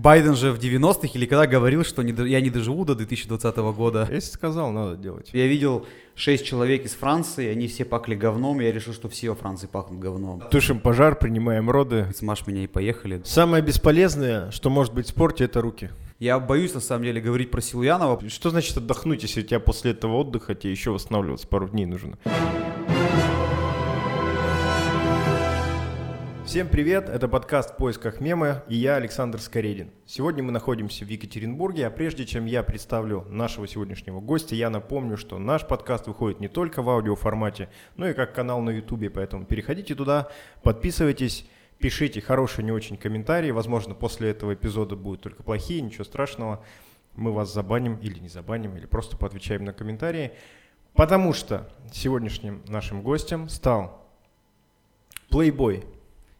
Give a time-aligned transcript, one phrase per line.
[0.00, 4.08] Байден же в 90-х или когда говорил, что не, я не доживу до 2020 года.
[4.10, 5.28] Если сказал, надо делать.
[5.34, 5.84] Я видел
[6.14, 9.66] шесть человек из Франции, они все пахли говном, и я решил, что все во Франции
[9.66, 10.42] пахнут говном.
[10.50, 12.06] Тушим пожар, принимаем роды.
[12.16, 13.20] Смажь меня и поехали.
[13.26, 15.90] Самое бесполезное, что может быть в спорте, это руки.
[16.18, 18.26] Я боюсь, на самом деле, говорить про Силуянова.
[18.30, 22.18] Что значит отдохнуть, если у тебя после этого отдыха тебе еще восстанавливаться пару дней нужно?
[26.50, 29.92] Всем привет, это подкаст «В поисках мема» и я, Александр Скоредин.
[30.04, 35.16] Сегодня мы находимся в Екатеринбурге, а прежде чем я представлю нашего сегодняшнего гостя, я напомню,
[35.16, 39.44] что наш подкаст выходит не только в аудиоформате, но и как канал на ютубе, поэтому
[39.44, 40.28] переходите туда,
[40.64, 46.64] подписывайтесь, пишите хорошие, не очень комментарии, возможно, после этого эпизода будут только плохие, ничего страшного,
[47.14, 50.32] мы вас забаним или не забаним, или просто поотвечаем на комментарии,
[50.94, 54.04] потому что сегодняшним нашим гостем стал
[55.28, 55.84] плейбой,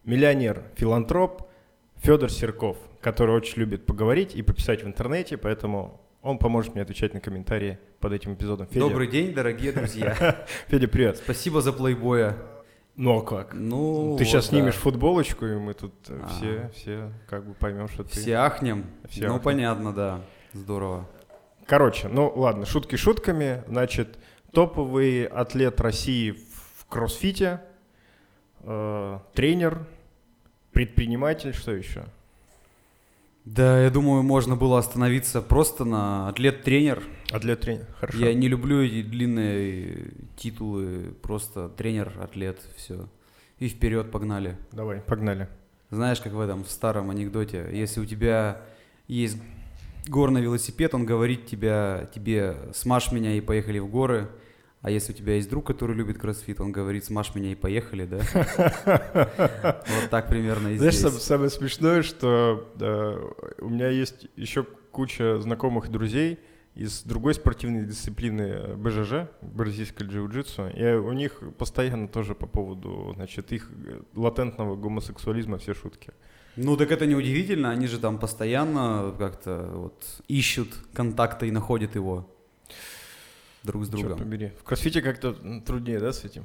[0.05, 1.43] миллионер, филантроп
[1.97, 7.15] Федор Серков, который очень любит поговорить и пописать в интернете, поэтому он поможет мне отвечать
[7.15, 8.67] на комментарии под этим эпизодом.
[8.67, 10.45] Федя, Добрый день, дорогие друзья.
[10.69, 11.19] Федя, привет.
[11.19, 12.37] Спасибо за плейбоя.
[12.97, 13.55] Ну а как?
[13.55, 14.57] Ну, ты вот сейчас да.
[14.57, 16.29] снимешь футболочку, и мы тут э, А.
[16.29, 18.11] все, все как бы поймем, что ты...
[18.11, 18.85] Все ахнем.
[19.09, 19.43] Все ну, ахнем.
[19.43, 20.21] понятно, да.
[20.53, 21.09] Здорово.
[21.67, 23.63] Короче, ну ладно, шутки шутками.
[23.69, 24.19] Значит,
[24.53, 27.63] топовый атлет России в кроссфите,
[28.63, 29.87] э, тренер,
[30.73, 32.05] предприниматель, что еще?
[33.45, 37.03] Да, я думаю, можно было остановиться просто на атлет-тренер.
[37.33, 38.19] Атлет-тренер, хорошо.
[38.19, 43.09] Я не люблю эти длинные титулы, просто тренер-атлет, все.
[43.59, 44.57] И вперед погнали.
[44.73, 45.49] Давай, погнали.
[45.91, 48.61] Знаешь, как в этом в старом анекдоте, если у тебя
[49.09, 49.39] есть
[50.07, 54.29] горный велосипед, он говорит тебя, тебе смажь меня и поехали в горы.
[54.83, 58.07] А если у тебя есть друг, который любит кроссфит, он говорит, смажь меня и поехали,
[58.07, 58.21] да?
[59.87, 65.91] Вот так примерно и Знаешь, самое смешное, что э, у меня есть еще куча знакомых
[65.91, 66.39] друзей
[66.75, 73.13] из другой спортивной дисциплины э, БЖЖ, бразильское джиу-джитсу, и у них постоянно тоже по поводу,
[73.17, 76.13] значит, их э, латентного гомосексуализма все шутки.
[76.57, 82.29] Ну так это неудивительно, они же там постоянно как-то вот ищут контакта и находят его
[83.63, 84.19] друг с другом.
[84.19, 84.53] побери.
[84.61, 85.35] В кроссфите как-то
[85.67, 86.45] труднее, да, с этим?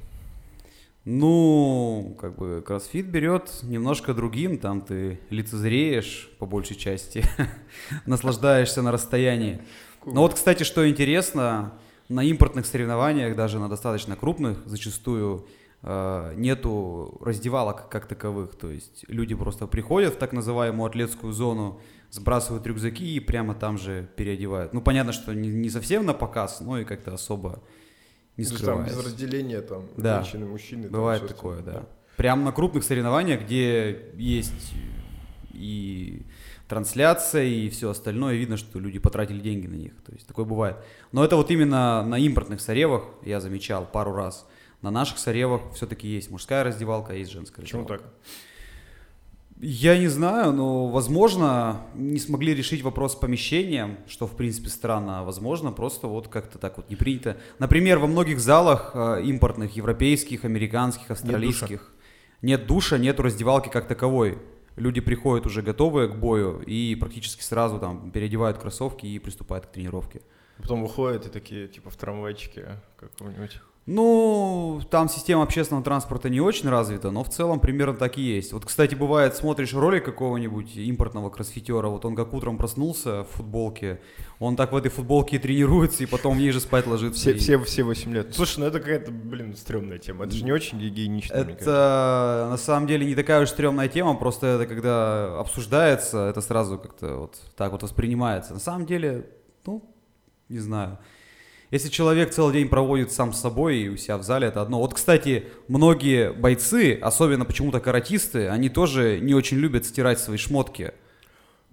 [1.04, 7.22] Ну, как бы кроссфит берет немножко другим, там ты лицезреешь по большей части,
[8.06, 9.62] наслаждаешься на расстоянии.
[10.04, 11.74] Но вот, кстати, что интересно,
[12.08, 15.46] на импортных соревнованиях, даже на достаточно крупных, зачастую
[15.86, 18.56] нету раздевалок как таковых.
[18.56, 21.80] То есть люди просто приходят в так называемую атлетскую зону,
[22.10, 24.72] сбрасывают рюкзаки и прямо там же переодевают.
[24.72, 27.62] Ну, понятно, что не, совсем на показ, но и как-то особо
[28.36, 28.96] не Ну, Там скрывается.
[28.98, 30.22] без разделения там Да.
[30.22, 30.82] женщины, мужчины.
[30.84, 31.86] там Бывает всё такое, это, да.
[32.16, 34.72] Прям на крупных соревнованиях, где есть
[35.52, 36.22] и
[36.68, 39.92] трансляция, и все остальное, видно, что люди потратили деньги на них.
[40.04, 40.76] То есть такое бывает.
[41.12, 44.46] Но это вот именно на импортных соревах, я замечал пару раз.
[44.82, 48.04] На наших соревах все-таки есть мужская раздевалка, есть женская Почему раздевалка.
[48.04, 48.12] так?
[49.58, 55.20] Я не знаю, но, возможно, не смогли решить вопрос с помещением, что, в принципе, странно.
[55.20, 57.38] А возможно, просто вот как-то так вот не принято.
[57.58, 61.90] Например, во многих залах э, импортных, европейских, американских, австралийских,
[62.42, 64.38] нет душа, нет раздевалки как таковой.
[64.76, 69.72] Люди приходят уже готовые к бою и практически сразу там переодевают кроссовки и приступают к
[69.72, 70.20] тренировке.
[70.58, 73.58] Потом выходят и такие, типа, в трамвайчике каком-нибудь.
[73.88, 78.52] Ну, там система общественного транспорта не очень развита, но в целом примерно так и есть.
[78.52, 84.00] Вот, кстати, бывает, смотришь ролик какого-нибудь импортного кроссфитера, вот он как утром проснулся в футболке,
[84.40, 87.20] он так в этой футболке и тренируется, и потом в ней же спать ложится.
[87.20, 88.34] Все, и- все, все 8 лет.
[88.34, 90.24] Слушай, ну это какая-то, блин, стрёмная тема.
[90.24, 91.70] Это же не очень гигиенично, мне кажется.
[91.70, 96.76] Это на самом деле не такая уж стрёмная тема, просто это когда обсуждается, это сразу
[96.76, 98.52] как-то вот так вот воспринимается.
[98.52, 99.30] На самом деле,
[99.64, 99.88] ну,
[100.48, 100.98] не знаю.
[101.70, 104.78] Если человек целый день проводит сам с собой и у себя в зале, это одно.
[104.80, 110.92] Вот, кстати, многие бойцы, особенно почему-то каратисты, они тоже не очень любят стирать свои шмотки.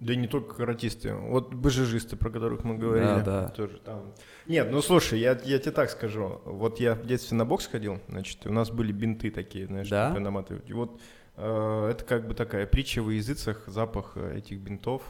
[0.00, 1.14] Да и не только каратисты.
[1.14, 3.06] Вот бжжисты, про которых мы говорили.
[3.06, 3.48] Да, да.
[3.48, 4.12] Тоже там.
[4.46, 6.40] Нет, ну слушай, я, я тебе так скажу.
[6.44, 10.08] Вот я в детстве на бокс ходил, значит, у нас были бинты такие, знаешь, Да?
[10.08, 10.68] которые наматывают.
[10.68, 11.00] И вот
[11.36, 15.02] э, это как бы такая притча во языцах, запах э, этих бинтов.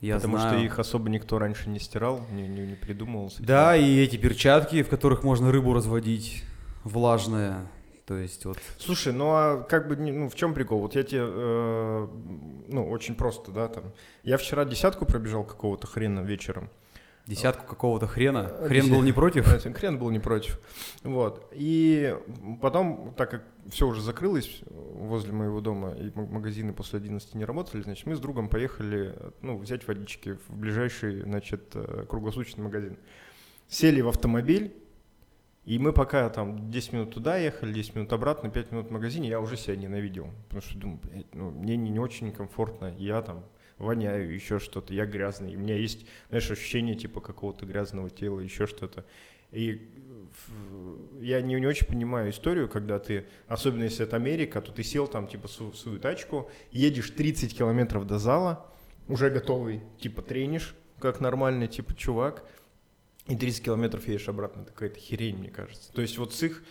[0.00, 0.58] Я потому знаю.
[0.58, 3.32] что их особо никто раньше не стирал, не, не, не придумывал.
[3.38, 6.42] Да, и эти перчатки, в которых можно рыбу разводить,
[6.84, 7.66] влажные.
[8.06, 10.80] То есть вот Слушай, ну а как бы, ну в чем прикол?
[10.80, 12.08] Вот я тебе, э,
[12.68, 13.84] ну очень просто, да, там.
[14.22, 16.70] Я вчера десятку пробежал какого-то хрена вечером.
[17.26, 18.48] Десятку какого-то хрена.
[18.68, 19.46] Хрен был не против?
[19.76, 20.60] Хрен был не против.
[21.02, 21.48] Вот.
[21.52, 22.16] И
[22.62, 27.82] потом, так как все уже закрылось возле моего дома, и магазины после 11 не работали,
[27.82, 32.96] значит, мы с другом поехали ну, взять водички в ближайший, значит, э, круглосуточный магазин.
[33.66, 34.72] Сели в автомобиль,
[35.64, 39.28] и мы пока там 10 минут туда ехали, 10 минут обратно, 5 минут в магазине,
[39.28, 40.30] я уже себя ненавидел.
[40.44, 41.00] Потому что думаю,
[41.32, 43.44] ну, мне не, не очень комфортно, я там
[43.78, 45.52] воняю, еще что-то, я грязный.
[45.52, 49.04] И у меня есть, знаешь, ощущение типа какого-то грязного тела, еще что-то.
[49.52, 49.88] И
[51.20, 55.06] я не, не очень понимаю историю, когда ты, особенно если это Америка, то ты сел
[55.06, 58.66] там типа в свою тачку, едешь 30 километров до зала,
[59.08, 62.44] уже готовый, типа тренишь, как нормальный типа чувак,
[63.26, 64.62] и 30 километров едешь обратно.
[64.62, 65.92] Это какая-то херень, мне кажется.
[65.92, 66.62] То есть вот с их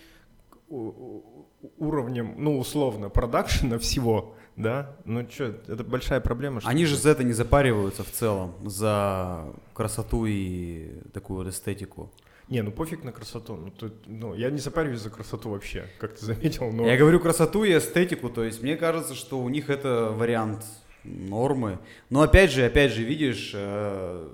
[1.78, 6.62] уровнем, ну, условно, продакшена всего, да, ну что, это большая проблема.
[6.62, 12.12] Что Они же за это не запариваются в целом, за красоту и такую вот эстетику.
[12.48, 13.56] Не, ну пофиг на красоту.
[13.56, 16.72] Ну, тут, ну, я не запариваюсь за красоту вообще, как ты заметил.
[16.72, 16.86] Но...
[16.86, 20.64] Я говорю красоту и эстетику, то есть мне кажется, что у них это вариант
[21.04, 21.80] нормы.
[22.10, 24.30] Но опять же, опять же, видишь, э,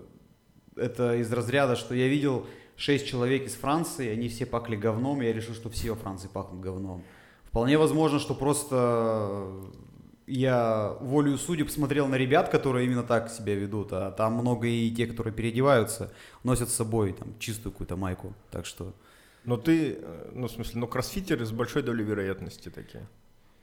[0.75, 2.45] это из разряда, что я видел
[2.75, 6.29] шесть человек из Франции, они все пахли говном, и я решил, что все во Франции
[6.31, 7.03] пахнут говном.
[7.45, 9.50] Вполне возможно, что просто
[10.27, 14.89] я волю судеб смотрел на ребят, которые именно так себя ведут, а там много и
[14.91, 16.12] те, которые переодеваются,
[16.44, 18.94] носят с собой там чистую какую-то майку, так что...
[19.44, 23.07] Но ты, э, ну, в смысле, ну, кроссфитеры с большой долей вероятности такие.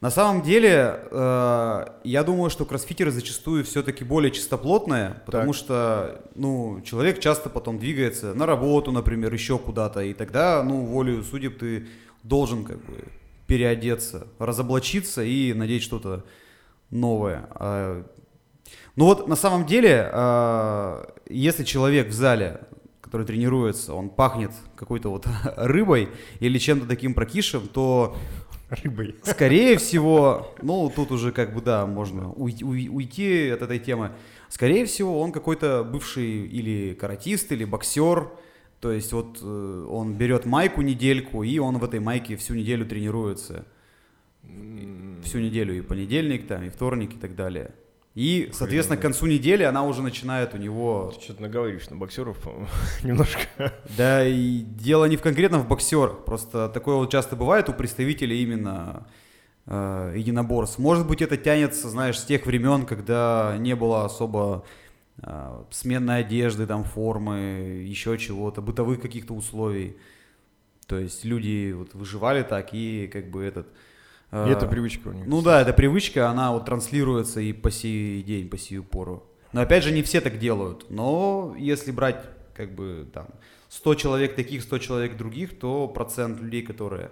[0.00, 5.56] На самом деле, э, я думаю, что кроссфитеры зачастую все-таки более чистоплотные, потому так.
[5.56, 11.22] что, ну, человек часто потом двигается на работу, например, еще куда-то, и тогда, ну, волю
[11.22, 11.86] судеб ты
[12.24, 13.04] должен как бы
[13.48, 16.24] переодеться, разоблачиться и надеть что-то
[16.90, 17.48] новое.
[17.50, 18.04] А,
[18.96, 22.60] ну вот на самом деле, а, если человек в зале,
[23.00, 25.26] который тренируется, он пахнет какой-то вот
[25.56, 26.08] рыбой
[26.40, 28.16] или чем-то таким прокисшим, то
[28.70, 29.16] рыбой.
[29.22, 34.12] Скорее всего, ну тут уже как бы да, можно уйти, уйти от этой темы.
[34.48, 38.30] Скорее всего, он какой-то бывший или каратист, или боксер,
[38.80, 42.86] то есть вот э, он берет майку недельку, и он в этой майке всю неделю
[42.86, 43.66] тренируется.
[45.24, 47.72] Всю неделю, и понедельник, там, и вторник, и так далее.
[48.14, 51.12] И, соответственно, к концу недели она уже начинает у него...
[51.14, 52.36] Ты что-то наговоришь на боксеров,
[53.04, 53.72] немножко.
[53.96, 58.42] Да, и дело не в конкретно в боксерах, просто такое вот часто бывает у представителей
[58.42, 59.06] именно
[59.66, 60.78] э, единоборств.
[60.78, 64.64] Может быть, это тянется, знаешь, с тех времен, когда не было особо
[65.22, 69.96] а, сменной одежды, там, формы, еще чего-то, бытовых каких-то условий.
[70.86, 73.68] То есть люди вот выживали так и как бы этот...
[73.68, 73.87] А,
[74.32, 75.26] и это привычка у них.
[75.26, 79.24] Ну да, эта привычка, она вот транслируется и по сей день, по сию пору.
[79.52, 80.90] Но опять же, не все так делают.
[80.90, 83.28] Но если брать как бы там
[83.70, 87.10] 100 человек таких, 100 человек других, то процент людей, которые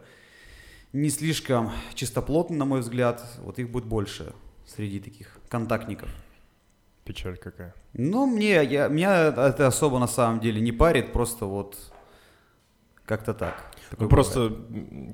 [0.92, 4.34] не слишком чистоплотны, на мой взгляд, вот их будет больше
[4.66, 6.08] среди таких контактников.
[7.04, 7.74] Печаль какая.
[7.92, 11.76] Ну, мне, я, меня это особо на самом деле не парит, просто вот
[13.06, 13.70] как-то так.
[13.98, 14.52] Ну, просто,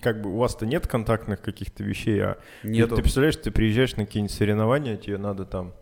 [0.00, 2.90] как бы, у вас-то нет контактных каких-то вещей, а Нету.
[2.90, 5.74] Ты, ты представляешь, ты приезжаешь на какие-нибудь соревнования, тебе надо там,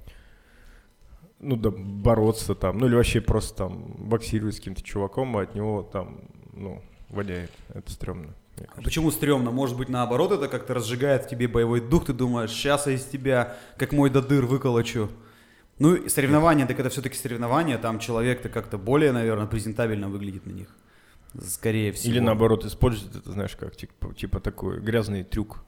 [1.38, 5.54] ну, да, бороться там, ну, или вообще просто там боксировать с каким-то чуваком, а от
[5.54, 6.22] него там,
[6.52, 7.52] ну, воняет.
[7.72, 8.34] Это стрёмно.
[8.76, 9.50] А почему стрёмно?
[9.50, 13.04] Может быть, наоборот, это как-то разжигает в тебе боевой дух, ты думаешь, сейчас я из
[13.04, 15.08] тебя, как мой додыр, выколочу.
[15.78, 20.68] Ну, соревнования, так это все-таки соревнования, там человек-то как-то более, наверное, презентабельно выглядит на них.
[21.42, 22.12] Скорее всего.
[22.12, 25.62] Или наоборот, использует это, знаешь, как типа, типа такой грязный трюк.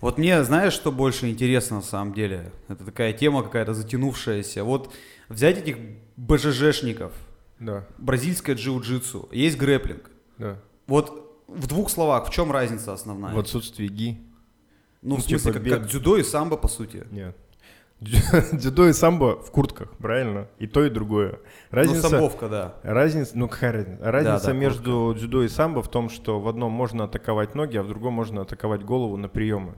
[0.00, 2.52] Вот мне, знаешь, что больше интересно на самом деле?
[2.68, 4.64] Это такая тема какая-то затянувшаяся.
[4.64, 4.94] Вот
[5.28, 5.76] взять этих
[6.16, 7.12] БЖЖшников,
[7.58, 7.86] да.
[7.98, 10.10] бразильское джиу-джитсу, есть грэплинг.
[10.38, 10.60] Да.
[10.86, 13.34] Вот в двух словах, в чем разница основная?
[13.34, 14.18] В отсутствии ги.
[15.02, 17.06] Ну, ну в смысле, типа, как, как дзюдо и самбо, по сути.
[17.10, 17.36] Нет.
[18.52, 20.48] Дзюдо и самбо в куртках, правильно?
[20.58, 21.40] И то, и другое.
[21.70, 22.74] Разница, ну, самбовка, да.
[22.84, 23.98] Разница, ну какая разница?
[24.12, 25.20] Разница да, да, между куртка.
[25.20, 28.42] дзюдо и самбо в том, что в одном можно атаковать ноги, а в другом можно
[28.42, 29.74] атаковать голову на приемы.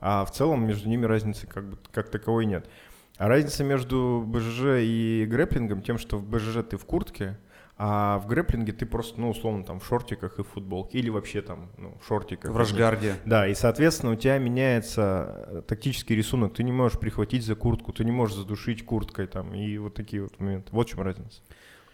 [0.00, 2.68] А в целом между ними разницы как, бы, как таковой нет.
[3.16, 7.38] А разница между БЖЖ и грэплингом тем, что в БЖЖ ты в куртке,
[7.84, 11.42] а в грэплинге ты просто, ну, условно, там в шортиках и в футболке, или вообще
[11.42, 12.52] там, ну, в шортиках.
[12.52, 13.16] В рашгарде.
[13.24, 17.92] Да, и, соответственно, у тебя меняется э, тактический рисунок, ты не можешь прихватить за куртку,
[17.92, 20.68] ты не можешь задушить курткой там, и вот такие вот моменты.
[20.70, 21.40] Вот в чем разница.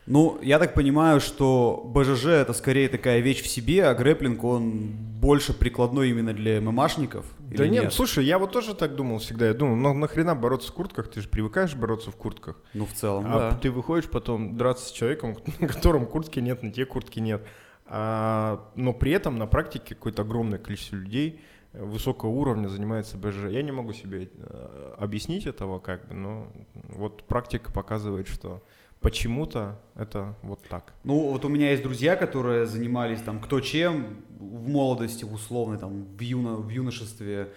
[0.08, 4.90] Ну, я так понимаю, что БЖЖ это скорее такая вещь в себе, а грэплинг он
[5.20, 7.26] больше прикладной именно для ММАшников.
[7.40, 9.48] Да или нет, слушай, я вот тоже так думал всегда.
[9.48, 11.10] Я думал, ну нахрена бороться в куртках?
[11.10, 12.56] Ты же привыкаешь бороться в куртках.
[12.72, 13.56] Ну, в целом, А да.
[13.58, 17.46] ты выходишь потом драться с человеком, на котором куртки нет, на тебе куртки нет.
[17.84, 21.40] А, но при этом на практике какое-то огромное количество людей
[21.74, 23.50] высокого уровня занимается БЖ.
[23.50, 26.48] Я не могу себе э, объяснить этого как бы, но
[26.88, 28.62] вот практика показывает, что
[29.00, 30.94] почему-то это вот так.
[31.04, 35.78] Ну, вот у меня есть друзья, которые занимались там кто чем в молодости, в условной,
[35.78, 37.52] там, в, юно, в юношестве,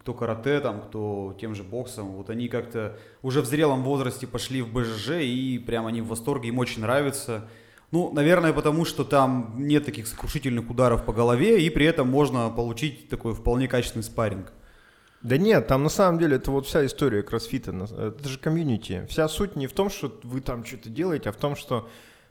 [0.00, 2.12] кто карате, там, кто тем же боксом.
[2.12, 6.48] Вот они как-то уже в зрелом возрасте пошли в БЖЖ, и прям они в восторге,
[6.48, 7.48] им очень нравится.
[7.90, 12.48] Ну, наверное, потому что там нет таких сокрушительных ударов по голове, и при этом можно
[12.50, 14.52] получить такой вполне качественный спарринг.
[15.22, 19.06] Да нет, там на самом деле это вот вся история кроссфита, это же комьюнити.
[19.08, 21.88] Вся суть не в том, что вы там что-то делаете, а в том, что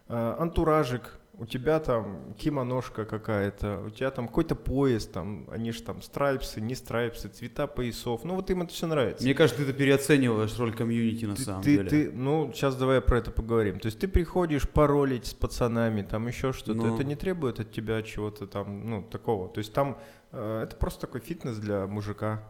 [0.09, 5.81] э, антуражик, у тебя там кимоножка какая-то, у тебя там какой-то пояс, там, они же
[5.81, 9.23] там страйпсы, не страйпсы, цвета поясов, ну вот им это все нравится.
[9.23, 11.89] Мне кажется, ты это переоцениваешь роль комьюнити на ты, самом ты, деле.
[11.89, 13.79] ты- ну, сейчас давай про это поговорим.
[13.79, 16.73] То есть ты приходишь паролить с пацанами, там еще что-то.
[16.75, 16.93] Ну.
[16.93, 19.47] Это не требует от тебя чего-то там, ну, такого.
[19.49, 19.97] То есть там
[20.33, 22.43] э, это просто такой фитнес для мужика.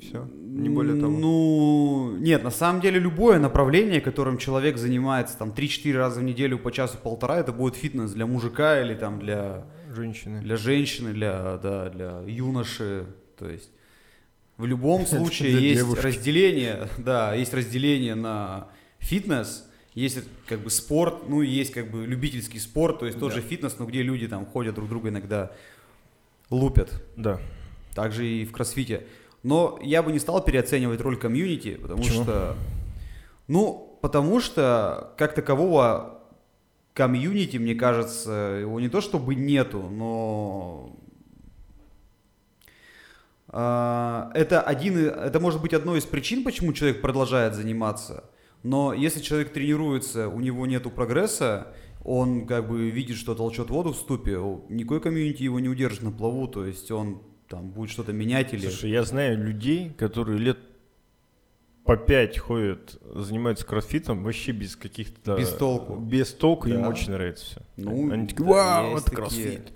[0.00, 0.28] Все.
[0.34, 1.12] Не более того.
[1.16, 6.58] Ну, нет, на самом деле любое направление, которым человек занимается там 3-4 раза в неделю
[6.58, 10.40] по часу-полтора, это будет фитнес для мужика или там для, Женщины.
[10.40, 13.06] для женщины, для, да, для юноши.
[13.38, 13.70] То есть
[14.56, 16.04] в любом случае есть девушки.
[16.06, 18.68] разделение, да, есть разделение на
[18.98, 23.30] фитнес, есть как бы спорт, ну и есть как бы любительский спорт, то есть тот
[23.30, 23.36] Да.
[23.36, 25.52] же фитнес, но где люди там ходят друг друга иногда
[26.50, 27.02] лупят.
[27.16, 27.40] Да.
[27.94, 29.04] Также и в кроссфите.
[29.42, 32.24] Но я бы не стал переоценивать роль комьюнити, потому Почему?
[32.24, 32.56] что...
[33.48, 36.22] Ну, потому что как такового
[36.94, 40.94] комьюнити, мне кажется, его не то чтобы нету, но...
[43.48, 48.24] а, это, один, это может быть одной из причин, почему человек продолжает заниматься.
[48.62, 53.92] Но если человек тренируется, у него нету прогресса, он как бы видит, что толчет воду
[53.92, 57.22] в ступе, никакой комьюнити его не удержит на плаву, то есть он
[57.52, 58.62] там будет что-то менять или...
[58.66, 60.58] Слушай, я знаю людей, которые лет
[61.84, 65.36] по пять ходят, занимаются кроссфитом вообще без каких-то...
[65.36, 65.96] Без толку.
[65.96, 66.88] Без толку, им Да.
[66.88, 67.60] очень нравится все.
[67.76, 69.16] Ну, Они такие, вау, это такие.
[69.16, 69.72] кроссфит.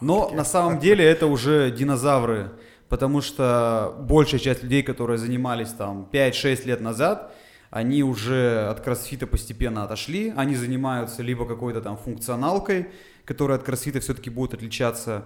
[0.00, 2.52] Но на самом деле это уже динозавры,
[2.88, 7.34] потому что большая часть людей, которые занимались там 5-6 лет назад,
[7.70, 12.86] они уже от кроссфита постепенно отошли, они занимаются либо какой-то там функционалкой,
[13.24, 15.24] которая от кроссфита все-таки будет отличаться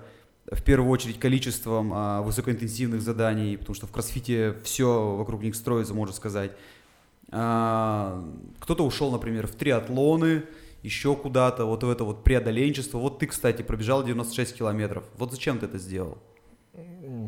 [0.50, 5.94] в первую очередь количеством а, высокоинтенсивных заданий, потому что в кроссфите все вокруг них строится,
[5.94, 6.52] можно сказать.
[7.30, 8.22] А,
[8.60, 10.44] кто-то ушел, например, в триатлоны,
[10.82, 12.98] еще куда-то, вот в это вот преодоленчество.
[12.98, 15.04] Вот ты, кстати, пробежал 96 километров.
[15.16, 16.18] Вот зачем ты это сделал?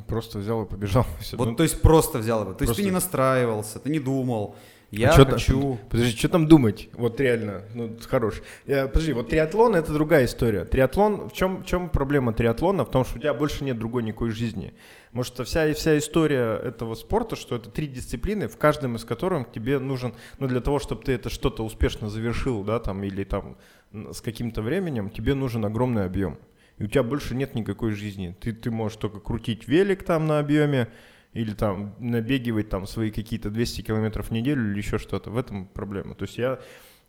[0.07, 1.07] Просто взял и побежал.
[1.33, 2.53] Вот, Ну, то есть просто взял его.
[2.53, 4.57] То есть просто- ты не настраивался, ты не думал.
[4.91, 5.79] Я чё там- хочу...
[5.91, 6.89] Подожди, что там думать?
[6.93, 8.41] Вот реально, ну, хорош.
[8.67, 10.65] Я- подожди, вот триатлон это другая история.
[10.65, 12.85] Триатлон, в чем, в чем проблема триатлона?
[12.85, 14.75] В том, что у тебя больше нет другой никакой жизни.
[15.13, 19.51] Может, это вся, вся история этого спорта, что это три дисциплины, в каждом из которых
[19.51, 23.57] тебе нужен, ну, для того, чтобы ты это что-то успешно завершил, да, там, или там
[23.93, 26.39] с каким-то временем, тебе нужен огромный объем.
[26.79, 28.37] И у тебя больше нет никакой жизни.
[28.41, 30.89] Ты, ты можешь только крутить велик там на объеме,
[31.37, 35.31] или там набегивать там свои какие-то 200 километров в неделю или еще что-то.
[35.31, 36.15] В этом проблема.
[36.15, 36.59] То есть я...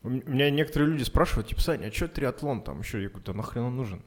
[0.03, 3.01] У меня некоторые люди спрашивают, типа, Саня, а что триатлон там еще?
[3.01, 4.01] Я говорю, да нахрен он нужен?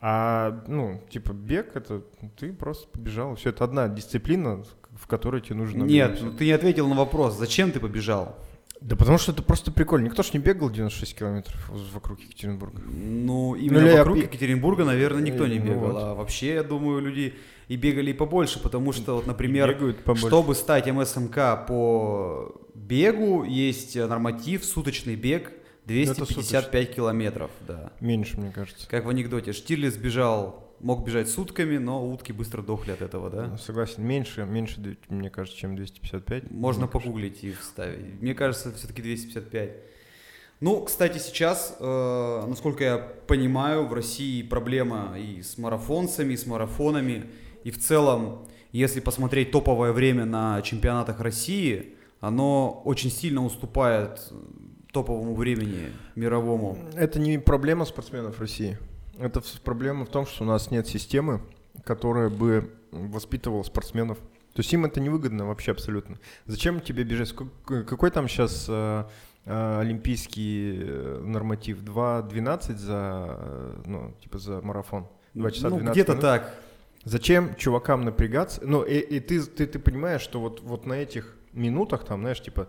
[0.00, 2.02] А, ну, типа, бег, это
[2.38, 3.34] ты просто побежал.
[3.34, 4.64] Все, это одна дисциплина,
[4.96, 5.84] в которой тебе нужно...
[5.84, 6.26] Нет, объем.
[6.26, 8.38] ну ты не ответил на вопрос, зачем ты побежал?
[8.84, 10.06] Да потому что это просто прикольно.
[10.06, 12.80] Никто ж не бегал 96 километров вокруг Екатеринбурга.
[12.84, 15.92] Ну, именно или я вокруг пи- Екатеринбурга, наверное, никто не Ну бегал.
[15.92, 16.02] вот.
[16.02, 17.34] А вообще, я думаю, люди
[17.68, 19.78] и бегали и побольше, потому что, вот, например,
[20.16, 25.52] чтобы стать МСМК по бегу, есть норматив, суточный бег
[25.86, 27.92] Ну, это 255 километров, да.
[28.00, 28.88] Меньше, мне кажется.
[28.88, 33.56] Как в анекдоте, Штирлиц бежал, мог бежать сутками, но утки быстро дохли от этого, да?
[33.56, 36.50] Согласен, меньше, меньше, мне кажется, чем 255.
[36.50, 37.08] Можно Мне кажется.
[37.08, 38.20] погуглить и вставить.
[38.20, 39.70] Мне кажется, все-таки 255.
[40.60, 46.46] Ну, кстати, сейчас, э, насколько я понимаю, в России проблема и с марафонцами, и с
[46.46, 47.24] марафонами.
[47.64, 54.34] И в целом, если посмотреть топовое время на чемпионатах России, оно очень сильно уступает э,
[54.92, 56.78] топовому времени мировому.
[56.94, 58.78] Это не проблема спортсменов России.
[59.22, 61.40] Это проблема в том, что у нас нет системы,
[61.84, 64.18] которая бы воспитывала спортсменов.
[64.18, 66.18] То есть им это невыгодно вообще абсолютно.
[66.46, 67.34] Зачем тебе бежать?
[67.64, 69.08] Какой там сейчас а,
[69.44, 75.08] олимпийский э, норматив 2.12 за, э, ну, типа за марафон.
[75.34, 76.22] 2 часа ну, 12 где-то минут.
[76.22, 76.54] так.
[77.04, 78.60] Зачем чувакам напрягаться?
[78.64, 82.40] Ну, и, и ты, ты, ты понимаешь, что вот, вот на этих минутах, там, знаешь,
[82.40, 82.68] типа,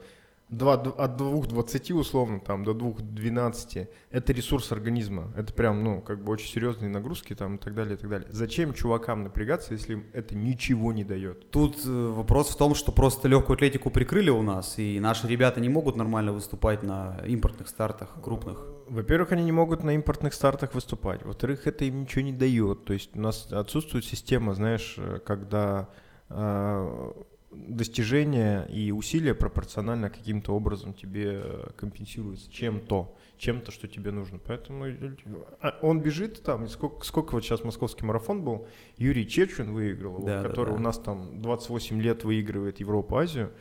[0.58, 5.32] два, д- от 2.20 условно, там, до 2.12, это ресурс организма.
[5.36, 8.28] Это прям, ну, как бы очень серьезные нагрузки там и так далее, и так далее.
[8.32, 11.50] Зачем чувакам напрягаться, если им это ничего не дает?
[11.52, 15.60] Тут э, вопрос в том, что просто легкую атлетику прикрыли у нас, и наши ребята
[15.60, 18.66] не могут нормально выступать на импортных стартах крупных.
[18.88, 21.24] Во-первых, они не могут на импортных стартах выступать.
[21.24, 22.86] Во-вторых, это им ничего не дает.
[22.86, 25.90] То есть у нас отсутствует система, знаешь, э, когда
[26.30, 27.12] э,
[27.56, 34.40] достижения и усилия пропорционально каким-то образом тебе э, компенсируются чем-то, чем-то, что тебе нужно.
[34.40, 35.16] Поэтому э,
[35.62, 38.68] а он бежит там, сколько, сколько вот сейчас московский марафон был,
[38.98, 40.76] Юрий Чечин выиграл, Да, да, который да.
[40.76, 43.52] у нас там 28 лет выигрывает Европу, Азию.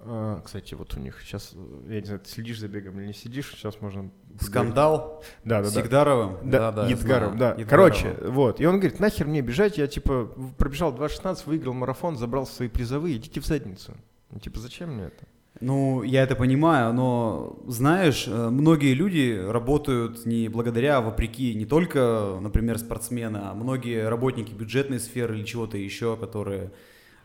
[0.00, 1.54] А, Кстати, вот у них сейчас,
[1.88, 4.10] я не знаю, ты следишь за бегом или не следишь, сейчас можно...
[4.40, 5.82] Скандал Да, да, с да.
[5.82, 6.50] Сигдаровым.
[6.50, 7.38] Да, я Едгаров, знаю.
[7.38, 7.60] да.
[7.60, 7.68] Едгаровым.
[7.68, 8.60] Короче, вот.
[8.60, 13.16] И он говорит, нахер мне бежать, я типа пробежал 2.16, выиграл марафон, забрал свои призовые,
[13.16, 13.94] идите в задницу.
[14.30, 15.24] Ну, типа, зачем мне это?
[15.60, 21.66] Ну, я это понимаю, но знаешь, э, многие люди работают не благодаря, а вопреки не
[21.66, 26.68] только, например, спортсмены, а многие работники бюджетной сферы или чего-то еще, которые, э,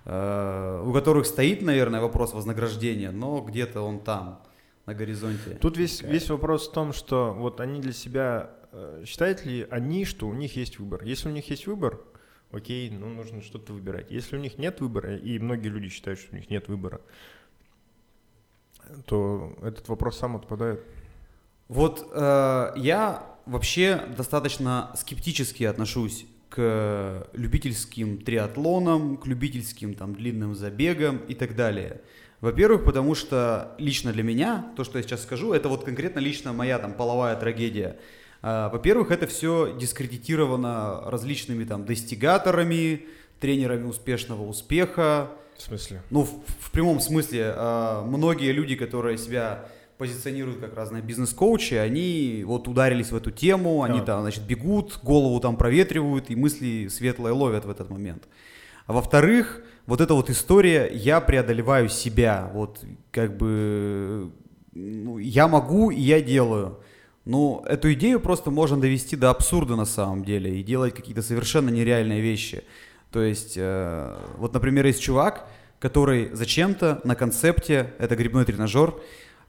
[0.05, 4.43] у которых стоит, наверное, вопрос вознаграждения, но где-то он там,
[4.85, 5.57] на горизонте.
[5.61, 10.05] Тут весь, весь вопрос в том, что вот они для себя, э, считают ли они,
[10.05, 11.03] что у них есть выбор?
[11.03, 12.01] Если у них есть выбор,
[12.51, 14.11] окей, ну нужно что-то выбирать.
[14.11, 17.01] Если у них нет выбора, и многие люди считают, что у них нет выбора,
[19.05, 20.83] то этот вопрос сам отпадает.
[21.69, 31.17] Вот э, я вообще достаточно скептически отношусь к любительским триатлонам, к любительским там длинным забегам
[31.27, 32.01] и так далее.
[32.41, 36.53] Во-первых, потому что лично для меня, то, что я сейчас скажу, это вот конкретно лично
[36.53, 37.97] моя там половая трагедия.
[38.43, 43.05] А, Во-первых, это все дискредитировано различными там достигаторами,
[43.39, 46.03] тренерами успешного успеха, В смысле?
[46.11, 49.65] ну, в, в прямом смысле, а, многие люди, которые себя
[50.03, 54.05] позиционируют как разные бизнес-коучи, они вот ударились в эту тему, они Да.
[54.05, 58.23] там, значит, бегут, голову там проветривают и мысли светлые ловят в этот момент.
[58.85, 64.29] А во-вторых, вот эта вот история, я преодолеваю себя, вот как бы,
[64.73, 66.79] ну, я могу и я делаю.
[67.23, 71.69] Ну, эту идею просто можно довести до абсурда на самом деле и делать какие-то совершенно
[71.69, 72.65] нереальные вещи.
[73.09, 75.47] То есть, э, вот, например, есть чувак,
[75.79, 78.93] который зачем-то на концепте, это грибной тренажер,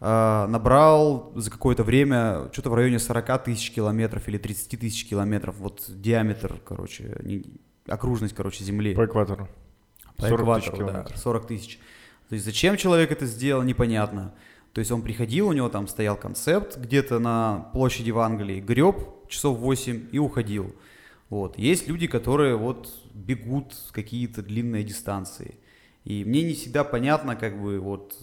[0.05, 5.85] набрал за какое-то время что-то в районе 40 тысяч километров или 30 тысяч километров, вот
[5.89, 7.45] диаметр, короче, не-
[7.87, 8.95] окружность, короче, Земли.
[8.95, 9.49] По экватору.
[10.17, 11.19] По 40 тысяч экватору, да, километров.
[11.19, 11.79] 40 тысяч.
[12.29, 14.35] То есть зачем человек это сделал, непонятно.
[14.73, 18.97] То есть он приходил, у него там стоял концепт где-то на площади в Англии, греб
[19.29, 20.75] часов 8 и уходил.
[21.31, 21.57] Вот.
[21.59, 25.57] Есть люди, которые вот бегут какие-то длинные дистанции.
[26.05, 28.19] И мне не всегда понятно, как бы вот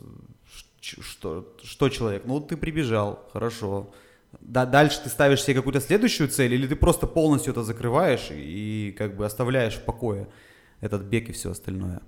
[0.82, 2.24] что, что человек.
[2.26, 3.94] Ну ты прибежал, хорошо.
[4.40, 8.96] Да, дальше ты ставишь себе какую-то следующую цель, или ты просто полностью это закрываешь и
[8.98, 10.28] как бы оставляешь в покое
[10.80, 12.02] этот бег и все остальное.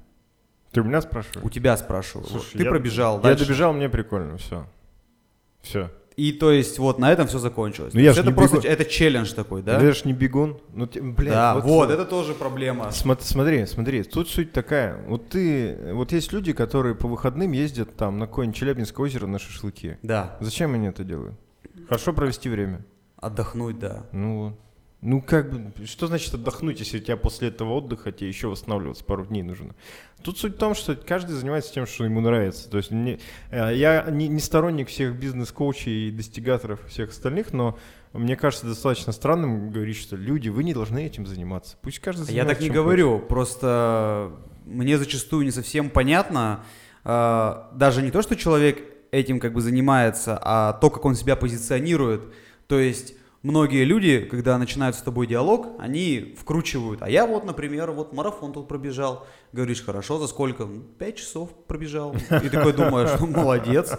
[0.72, 1.46] Ты у меня спрашиваешь?
[1.46, 2.28] У тебя спрашиваю.
[2.28, 3.44] Слушай, ты я- пробежал, Я дальше.
[3.46, 4.68] добежал, мне прикольно, все.
[5.62, 5.92] Все.
[6.16, 7.94] И то есть вот на этом все закончилось.
[7.94, 8.68] Ну, я это просто бегу.
[8.68, 9.82] это челлендж такой, да?
[9.82, 10.58] Я же не бегун.
[10.74, 12.86] Ну, ты, блядь, да, вот, э, это тоже проблема.
[12.90, 15.04] Смо- Смотри, смотри, тут суть такая.
[15.08, 19.40] Вот ты, вот есть люди, которые по выходным ездят там на какое-нибудь Челябинское озеро на
[19.40, 19.98] шашлыки.
[20.04, 21.36] Да, Зачем они это делают?
[21.88, 22.86] Хорошо провести время.
[23.18, 24.06] отдохнуть, да.
[24.12, 24.54] Ну вот.
[25.04, 29.04] Ну как бы, что значит отдохнуть, если у тебя после этого отдыха тебе еще восстанавливаться
[29.04, 29.76] пару дней нужно?
[30.24, 32.70] Тут суть в том, что каждый занимается тем, что ему нравится.
[32.70, 33.20] То есть мне,
[33.52, 37.78] э, я не, не сторонник всех бизнес-коучей и достигаторов всех остальных, но
[38.14, 41.76] мне кажется достаточно странным говорить, что люди, вы не должны этим заниматься.
[41.82, 44.32] Пусть каждый Я занимается так не говорю, просто
[44.66, 46.64] мне зачастую не совсем понятно,
[47.04, 51.36] а, даже не то, что человек этим как бы занимается, а то, как он себя
[51.36, 52.34] позиционирует.
[52.68, 57.02] То есть многие люди, когда начинают с тобой диалог, они вкручивают.
[57.02, 59.28] А я вот, например, вот марафон тут пробежал.
[59.52, 60.66] Говоришь, хорошо, за сколько?
[60.66, 62.16] «Ну, Пять часов пробежал.
[62.44, 63.92] И такой думаешь, ну, молодец,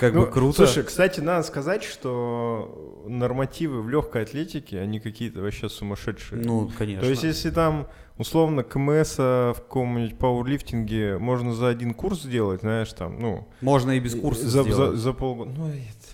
[0.00, 0.64] как Ну, бы круто.
[0.64, 6.40] Слушай, кстати, надо сказать, что нормативы в легкой атлетике, они какие-то вообще сумасшедшие.
[6.42, 7.02] Ну, конечно.
[7.02, 12.92] То есть, если там, условно, КМС в каком-нибудь пауэрлифтинге можно за один курс сделать, знаешь,
[12.92, 13.48] там, ну...
[13.60, 14.92] Можно и без курса за, сделать.
[14.92, 15.50] за, за полгода.
[15.50, 16.05] Ну, это-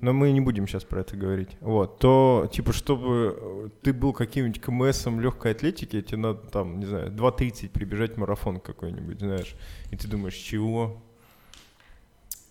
[0.00, 1.56] Но мы не будем сейчас про это говорить.
[1.60, 6.86] Вот, то, типа, чтобы э, ты был каким-нибудь КМСом легкой атлетики, тебе надо, там, не
[6.86, 9.56] знаю, 2.30 прибежать в марафон какой-нибудь, знаешь.
[9.90, 11.02] И ты думаешь, чего?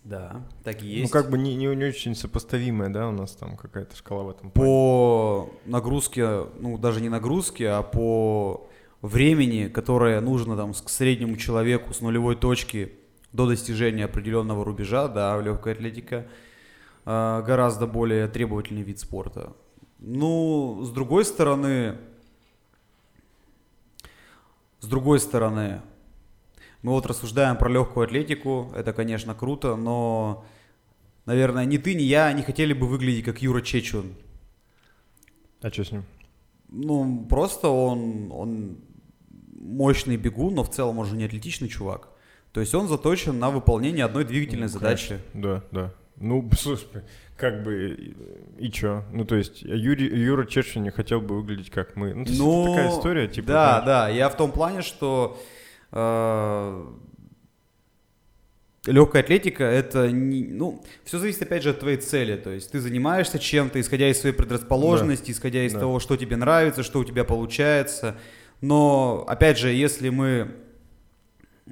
[0.03, 1.11] Да, так и Ну, есть.
[1.11, 4.51] как бы не, не, не очень сопоставимая, да, у нас там какая-то шкала в этом
[4.51, 4.69] плане.
[4.69, 8.69] по нагрузке, ну даже не нагрузке, а по
[9.01, 12.93] времени, которое нужно там к среднему человеку с нулевой точки
[13.33, 16.27] до достижения определенного рубежа, да, легкая атлетика э,
[17.07, 19.53] гораздо более требовательный вид спорта.
[19.99, 21.97] Ну, с другой стороны,
[24.81, 25.81] с другой стороны,
[26.81, 30.45] мы вот рассуждаем про легкую атлетику, это, конечно, круто, но,
[31.25, 34.13] наверное, ни ты, ни я не хотели бы выглядеть как Юра Чечун.
[35.61, 36.03] А что с ним?
[36.69, 38.77] Ну, просто он, он
[39.53, 42.09] мощный бегун, но в целом он же не атлетичный чувак.
[42.51, 45.19] То есть он заточен на выполнение одной двигательной Ну, задачи.
[45.33, 45.93] Да, да.
[46.19, 46.87] Ну, слушай,
[47.37, 48.13] как бы
[48.57, 49.03] и, чё?
[49.11, 52.13] Ну, то есть Юрий, Юра Чешин не хотел бы выглядеть как мы.
[52.13, 53.47] Ну, то есть Ну, это такая история, типа...
[53.47, 55.37] Да, знаешь, да, я в том плане, что
[58.85, 62.35] легкая атлетика это не, ну, все зависит опять же от твоей цели.
[62.37, 65.79] То есть ты занимаешься чем-то, исходя из своей предрасположенности, исходя из Да.
[65.81, 68.17] того, что тебе нравится, что у тебя получается.
[68.61, 70.51] Но опять же, если мы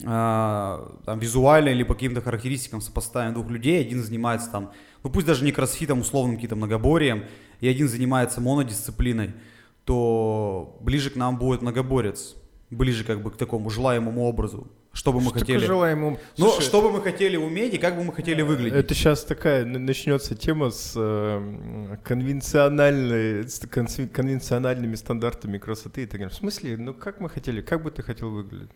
[0.02, 4.72] там, визуально или по каким-то характеристикам сопоставим двух людей, один занимается там,
[5.04, 7.26] ну пусть даже не кроссфитом, условным каким-то многоборием,
[7.62, 9.34] и один занимается монодисциплиной,
[9.86, 12.36] то ближе к нам будет многоборец,
[12.70, 15.60] ближе как бы к такому желаемому образу, что бы мы что хотели.
[15.66, 16.20] желаемому...
[16.38, 18.74] Ну, Слушай, что бы мы хотели уметь и как бы мы хотели выглядеть.
[18.74, 26.30] Это сейчас такая начнется тема с э, конвенциональной, с конвенциональными стандартами красоты и так далее.
[26.30, 28.72] В смысле, ну как мы хотели, как бы ты хотел выглядеть?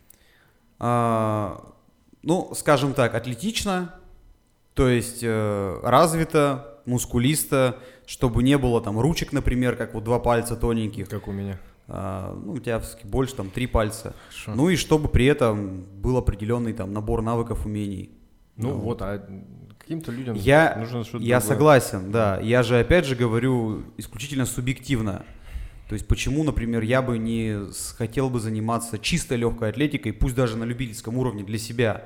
[0.80, 1.74] А,
[2.24, 3.96] ну, скажем так, атлетично,
[4.74, 10.56] то есть э, развито, мускулисто, чтобы не было там ручек, например, как вот два пальца
[10.56, 11.10] тоненьких.
[11.10, 11.60] Как у меня.
[11.88, 14.16] А, ну, у тебя больше, там, три пальца.
[14.30, 14.54] Хорошо.
[14.56, 18.12] Ну и чтобы при этом был определенный там набор навыков, умений.
[18.56, 19.22] Ну Ну, вот, а
[19.78, 21.56] каким-то людям Я, нужно что-то я другое.
[21.56, 22.40] согласен, да.
[22.42, 25.26] Я же опять же говорю исключительно субъективно.
[25.90, 30.56] То есть почему, например, я бы не хотел бы заниматься чисто легкой атлетикой, пусть даже
[30.56, 32.06] на любительском уровне для себя.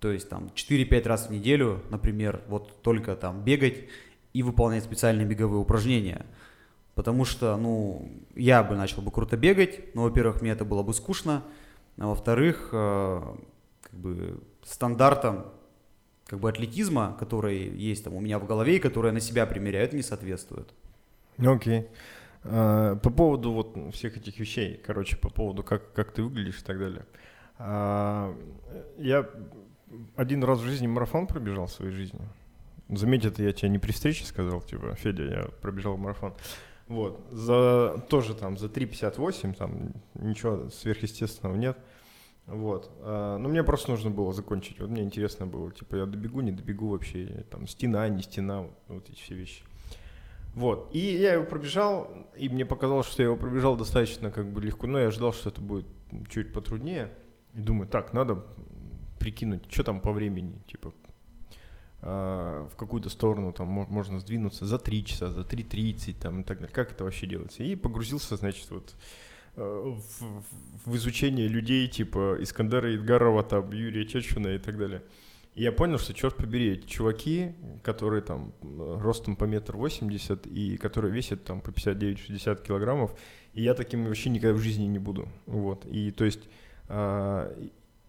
[0.00, 3.84] То есть там 4-5 раз в неделю, например, вот только там бегать
[4.32, 6.26] и выполнять специальные беговые упражнения.
[6.96, 10.92] Потому что, ну, я бы начал бы круто бегать, но, во-первых, мне это было бы
[10.92, 11.44] скучно,
[11.98, 13.22] а во-вторых, э,
[13.82, 15.46] как бы стандартам
[16.26, 19.46] как бы атлетизма, который есть там у меня в голове и который я на себя
[19.46, 20.68] примеряю, это не соответствует.
[21.38, 21.80] Ну, Окей.
[21.80, 21.84] А,
[22.42, 26.78] По поводу вот всех этих вещей, короче, по поводу как, как ты выглядишь и так
[26.78, 27.06] далее.
[27.58, 28.36] А,
[28.98, 29.28] Я
[30.16, 32.20] один раз в жизни марафон пробежал в своей жизни.
[32.88, 36.34] Заметь, это я тебе не при встрече сказал, типа, Федя, я пробежал марафон.
[36.88, 41.78] Вот, за, тоже там за 3.58, там ничего сверхъестественного нет.
[42.46, 46.40] Вот, а, но мне просто нужно было закончить, вот мне интересно было, типа, я добегу,
[46.40, 49.62] не добегу вообще, там, стена, не стена, вот эти все вещи.
[50.54, 50.90] Вот.
[50.94, 54.86] И я его пробежал, и мне показалось, что я его пробежал достаточно как бы легко.
[54.86, 55.86] Но я ожидал, что это будет
[56.28, 57.10] чуть потруднее.
[57.54, 58.44] И думаю, так, надо
[59.18, 60.92] прикинуть, что там по времени, типа,
[62.00, 66.44] а, в какую-то сторону там мо- можно сдвинуться за 3 часа, за 3.30 там и
[66.44, 66.74] так далее.
[66.74, 67.62] Как это вообще делается?
[67.62, 68.94] И погрузился, значит, вот
[69.56, 70.42] э, в-
[70.86, 75.02] в изучение людей типа Искандера Идгарова, там, Юрия Чечуна и так далее.
[75.54, 80.46] И я понял, что, черт побери, эти чуваки, которые там э, ростом по метр восемьдесят
[80.46, 83.14] и которые весят там по 59-60 килограммов,
[83.52, 85.28] и я таким вообще никогда в жизни не буду.
[85.46, 85.84] Вот.
[85.86, 86.48] И то есть
[86.88, 87.54] а,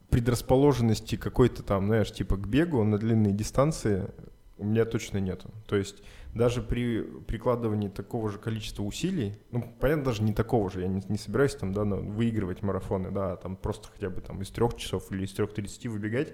[0.10, 4.10] предрасположенности какой-то там, знаешь, типа к бегу на длинные дистанции
[4.58, 5.50] у меня точно нету.
[5.68, 6.04] То есть
[6.34, 11.04] даже при прикладывании такого же количества усилий, ну, понятно, даже не такого же, я не,
[11.10, 14.76] не собираюсь там, да, выигрывать марафоны, да, а там просто хотя бы там из трех
[14.76, 16.34] часов или из трех тридцати выбегать,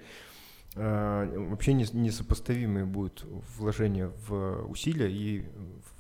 [0.80, 3.26] вообще не- несопоставимые будут
[3.58, 5.46] вложения в усилия и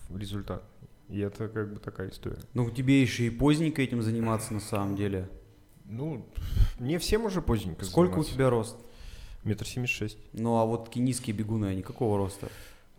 [0.09, 0.63] в результат.
[1.09, 2.39] И это как бы такая история.
[2.53, 5.27] Ну, тебе еще и поздненько этим заниматься на самом деле.
[5.85, 6.25] Ну,
[6.77, 8.33] мне всем уже поздненько Сколько у заниматься.
[8.33, 8.77] тебя рост?
[9.43, 10.17] Метр семьдесят шесть.
[10.33, 12.47] Ну, а вот такие низкие бегуны, они какого роста?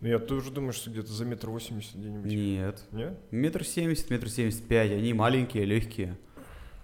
[0.01, 2.31] Ну, я тоже думаю, что где-то за метр восемьдесят где-нибудь.
[2.31, 2.83] Нет.
[2.91, 3.17] Нет?
[3.31, 4.91] Метр семьдесят, метр семьдесят пять.
[4.91, 6.17] Они маленькие, легкие.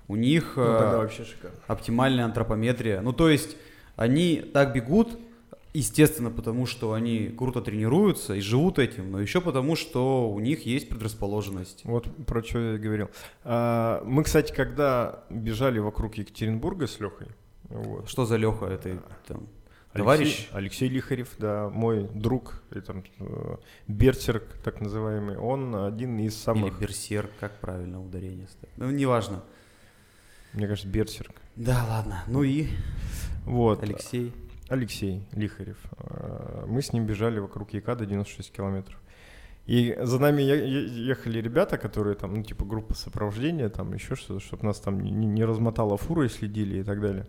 [0.08, 1.58] У них Ну, э, тогда вообще шикарно.
[1.68, 3.02] оптимальная антропометрия.
[3.02, 3.58] Ну, то есть
[3.98, 5.20] они так бегут,
[5.74, 10.66] естественно, потому что они круто тренируются и живут этим, но еще потому, что у них
[10.66, 11.82] есть предрасположенность.
[11.84, 13.10] Вот про что я и говорил.
[13.44, 17.28] А, мы, кстати, когда бежали вокруг Екатеринбурга с Лехой,
[17.70, 18.66] вот, Что за Леха?
[18.68, 19.38] Это там,
[19.92, 20.48] Алексей- товарищ?
[20.54, 23.56] Алексей Лихарев, да, мой друг, и там, э,
[23.88, 28.78] берсерк, так называемый, он один из Или самых, берсерк, как правильно ударение ставить?
[28.78, 29.44] Ну, неважно.
[30.54, 31.36] мне кажется, берсерк.
[31.56, 32.24] Да, ладно.
[32.28, 32.68] Ну и
[33.48, 33.82] Вот.
[33.82, 34.34] Алексей.
[34.68, 35.78] Алексей Лихарев.
[36.00, 39.00] Э, мы с ним бежали вокруг Якада 96 километров.
[39.66, 44.66] И за нами ехали ребята, которые там, ну, типа группа сопровождения, там еще что-то, чтобы
[44.66, 47.26] нас там не, не размотало фурой, следили и так далее.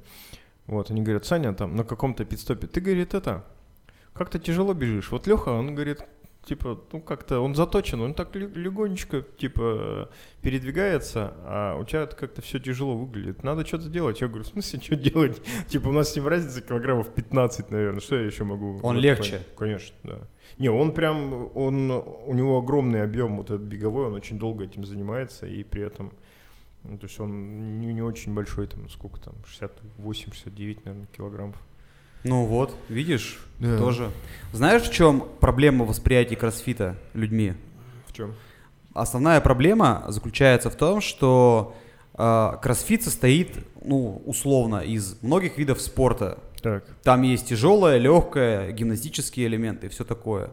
[0.66, 3.44] Вот, они говорят, Саня, там на каком-то пидстопе, ты, говорит, это,
[4.12, 5.10] как-то тяжело бежишь.
[5.10, 6.02] Вот Леха, он говорит,
[6.48, 12.58] типа, ну как-то он заточен, он так легонечко, типа, передвигается, а у тебя как-то все
[12.58, 13.42] тяжело выглядит.
[13.42, 14.20] Надо что-то делать.
[14.20, 15.42] Я говорю, в смысле, что делать?
[15.68, 18.00] Типа, у нас с ним разница килограммов 15, наверное.
[18.00, 18.80] Что я еще могу?
[18.82, 19.42] Он легче.
[19.56, 20.20] Конечно, да.
[20.56, 24.84] Не, он прям, он, у него огромный объем вот этот беговой, он очень долго этим
[24.84, 26.12] занимается, и при этом,
[26.82, 31.62] ну, то есть он не, не очень большой, там, сколько там, 68-69, наверное, килограммов.
[32.24, 33.78] Ну вот, видишь, да.
[33.78, 34.10] тоже.
[34.52, 37.54] Знаешь, в чем проблема восприятия кроссфита людьми?
[38.06, 38.34] В чем?
[38.94, 41.76] Основная проблема заключается в том, что
[42.14, 46.38] э, кроссфит состоит, ну, условно, из многих видов спорта.
[46.62, 46.84] Так.
[47.04, 50.50] Там есть тяжелое, легкое, гимнастические элементы и все такое.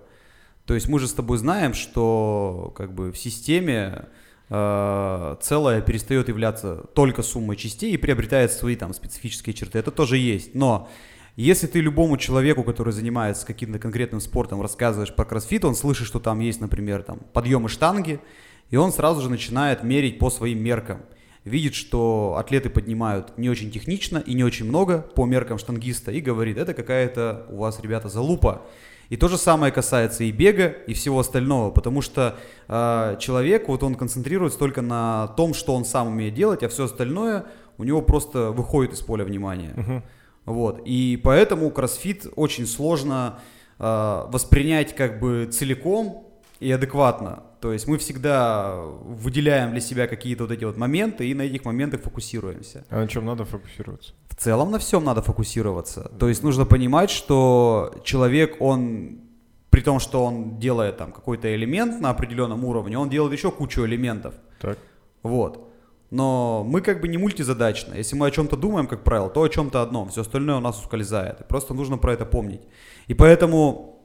[0.65, 4.05] То есть мы же с тобой знаем, что как бы в системе
[4.49, 9.79] э, целое перестает являться только суммой частей и приобретает свои там специфические черты.
[9.79, 10.55] Это тоже есть.
[10.55, 10.89] Но
[11.35, 16.19] если ты любому человеку, который занимается каким-то конкретным спортом, рассказываешь про кроссфит, он слышит, что
[16.19, 18.21] там есть, например, там подъемы штанги,
[18.69, 21.01] и он сразу же начинает мерить по своим меркам.
[21.43, 26.21] Видит, что атлеты поднимают не очень технично и не очень много по меркам штангиста, и
[26.21, 28.63] говорит, это какая-то у вас, ребята, залупа.
[29.09, 33.83] И то же самое касается и бега, и всего остального, потому что э, человек, вот
[33.83, 37.45] он концентрируется только на том, что он сам умеет делать, а все остальное
[37.77, 39.73] у него просто выходит из поля внимания.
[39.75, 40.01] Uh-huh.
[40.45, 40.81] Вот.
[40.85, 43.39] И поэтому кроссфит очень сложно
[43.79, 46.27] э, воспринять как бы целиком
[46.59, 47.43] и адекватно.
[47.61, 51.65] То есть мы всегда выделяем для себя какие-то вот эти вот моменты и на этих
[51.65, 52.85] моментах фокусируемся.
[52.89, 54.13] А на чем надо фокусироваться?
[54.29, 56.11] В целом на всем надо фокусироваться.
[56.19, 59.21] То есть нужно понимать, что человек, он
[59.69, 63.85] при том, что он делает там какой-то элемент на определенном уровне, он делает еще кучу
[63.85, 64.33] элементов.
[64.61, 64.77] Так.
[65.21, 65.69] Вот.
[66.11, 67.95] Но мы как бы не мультизадачно.
[67.95, 70.09] Если мы о чем-то думаем, как правило, то о чем-то одном.
[70.09, 71.47] Все остальное у нас ускользает.
[71.47, 72.61] Просто нужно про это помнить.
[73.07, 73.99] И поэтому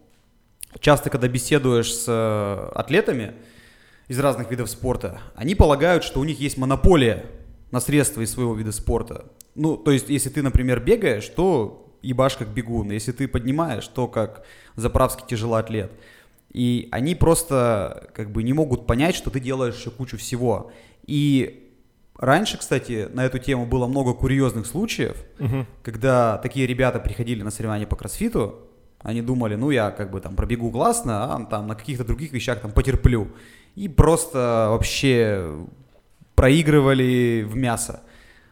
[0.81, 3.35] часто, когда беседуешь с э, атлетами
[4.09, 7.27] из разных видов спорта, они полагают, что у них есть монополия
[7.71, 9.27] на средства из своего вида спорта.
[9.55, 12.91] Ну, то есть, если ты, например, бегаешь, то ебашь как бегун.
[12.91, 14.45] Если ты поднимаешь, то как
[14.77, 15.93] заправский тяжелоатлет.
[16.53, 20.73] И они просто как бы не могут понять, что ты делаешь еще кучу всего.
[21.07, 21.70] И
[22.21, 25.65] Раньше, кстати, на эту тему было много курьезных случаев, угу.
[25.83, 28.59] когда такие ребята приходили на соревнования по кроссфиту,
[28.99, 32.61] они думали, ну я как бы там пробегу классно, а там на каких-то других вещах
[32.61, 33.29] там потерплю.
[33.75, 35.51] И просто вообще
[36.35, 38.03] проигрывали в мясо.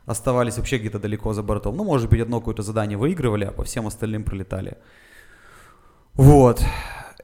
[0.07, 1.77] Оставались вообще где-то далеко за бортом.
[1.77, 4.79] Ну, может быть, одно какое-то задание выигрывали, а по всем остальным пролетали.
[6.15, 6.65] Вот.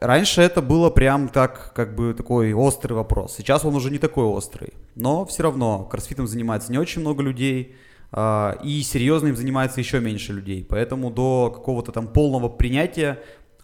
[0.00, 3.34] Раньше это было прям так, как бы такой острый вопрос.
[3.36, 4.74] Сейчас он уже не такой острый.
[4.94, 7.76] Но все равно кроссфитом занимается не очень много людей,
[8.12, 10.66] э, и серьезно им занимается еще меньше людей.
[10.68, 13.20] Поэтому до какого-то там полного принятия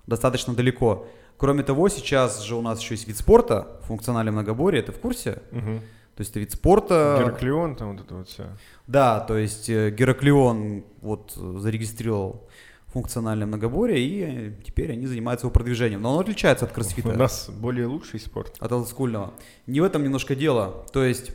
[0.07, 1.07] достаточно далеко.
[1.37, 5.43] Кроме того, сейчас же у нас еще есть вид спорта, функциональное многоборье, ты в курсе?
[5.53, 5.81] Угу.
[6.17, 7.17] То есть это вид спорта...
[7.19, 8.45] Гераклион там вот это вот все.
[8.87, 12.47] Да, то есть э, Гераклион вот зарегистрировал
[12.93, 16.03] функциональное многоборье, и теперь они занимаются его продвижением.
[16.03, 17.11] Но он отличается от кроссфита.
[17.11, 18.57] У нас более лучший спорт.
[18.59, 19.35] От олдскульного.
[19.67, 20.87] Не в этом немножко дело.
[20.93, 21.31] То есть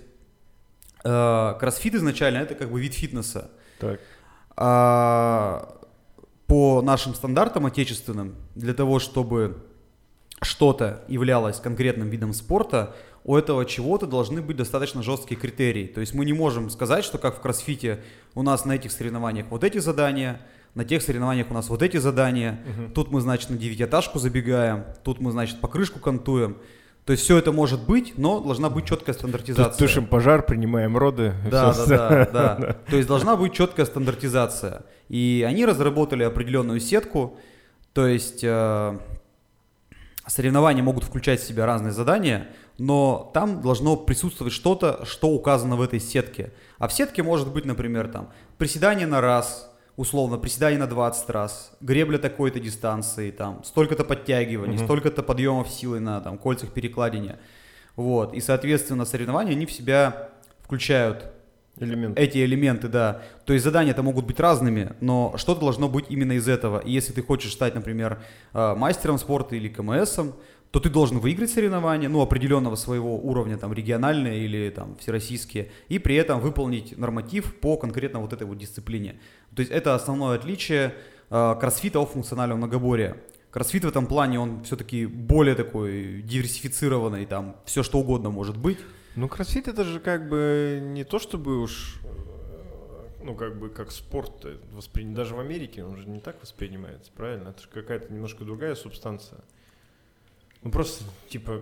[1.04, 3.50] э, кроссфит изначально это как бы вид фитнеса.
[3.80, 4.00] Так.
[4.58, 5.80] А,
[6.48, 9.64] по нашим стандартам отечественным, для того, чтобы
[10.42, 15.88] что-то являлось конкретным видом спорта, у этого чего-то должны быть достаточно жесткие критерии.
[15.88, 18.04] То есть мы не можем сказать, что как в кроссфите
[18.36, 20.42] у нас на этих соревнованиях вот эти задания,
[20.76, 22.94] на тех соревнованиях у нас вот эти задания, угу.
[22.94, 26.58] тут мы, значит, на девятиэтажку забегаем, тут мы, значит, покрышку кантуем.
[27.06, 29.70] То есть все это может быть, но должна быть четкая стандартизация.
[29.70, 31.34] Тут тушим пожар, принимаем роды.
[31.50, 32.74] Да, да, да, да.
[32.90, 34.84] То есть должна быть четкая стандартизация.
[35.08, 37.38] И они разработали определенную сетку,
[37.94, 39.00] то есть э,
[40.28, 45.82] соревнования могут включать в себя разные задания, но там должно присутствовать что-то, что указано в
[45.82, 46.52] этой сетке.
[46.80, 51.72] А в сетке может быть, например, там приседание на раз, условно, приседание на 20 раз,
[51.82, 54.84] гребля такой-то дистанции, там, столько-то подтягиваний, угу.
[54.84, 57.38] столько-то подъемов силы на там, кольцах перекладине.
[57.96, 58.34] Вот.
[58.34, 60.30] И, соответственно, соревнования, они в себя
[60.62, 61.32] включают
[61.78, 62.18] Элемент.
[62.18, 63.22] эти элементы, да.
[63.46, 66.80] То есть задания это могут быть разными, но что-то должно быть именно из этого.
[66.80, 68.22] И если ты хочешь стать, например,
[68.54, 70.34] э, мастером спорта или КМСом,
[70.76, 76.00] то ты должен выиграть соревнования, ну, определенного своего уровня, там, региональные или там всероссийские, и
[76.00, 79.18] при этом выполнить норматив по конкретно вот этой вот дисциплине.
[79.56, 80.94] То есть это основное отличие
[81.30, 83.16] э, кроссфита функционального многоборья.
[83.52, 88.80] Кроссфит в этом плане, он все-таки более такой диверсифицированный, там все что угодно может быть.
[89.16, 92.02] Ну, кроссфит это же как бы не то чтобы уж
[93.24, 95.16] ну, как бы, как спорт воспринят.
[95.16, 97.48] Даже в Америке он же не так воспринимается, правильно?
[97.48, 99.40] Это же какая-то немножко другая субстанция.
[100.66, 101.62] Ну, просто, типа...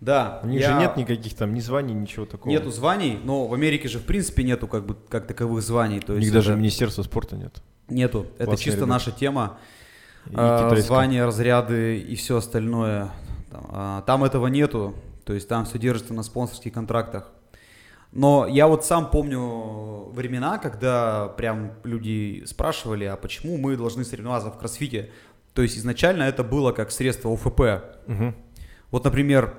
[0.00, 0.40] Да.
[0.42, 0.72] У них я...
[0.72, 2.52] же нет никаких там ни званий, ничего такого.
[2.52, 6.00] Нету званий, но в Америке же в принципе нету как бы как таковых званий.
[6.00, 7.62] То У них даже Министерства спорта нет.
[7.88, 8.24] Нету.
[8.24, 8.86] Классные это чисто ребята.
[8.90, 9.58] наша тема.
[10.34, 13.10] А, звания, разряды и все остальное.
[13.50, 14.94] Там, а, там этого нету.
[15.24, 17.32] То есть там все держится на спонсорских контрактах.
[18.12, 24.50] Но я вот сам помню времена, когда прям люди спрашивали, а почему мы должны соревноваться
[24.50, 25.10] в кроссфите.
[25.54, 27.60] То есть изначально это было как средство ОФП.
[28.06, 28.34] Угу.
[28.90, 29.54] Вот, например,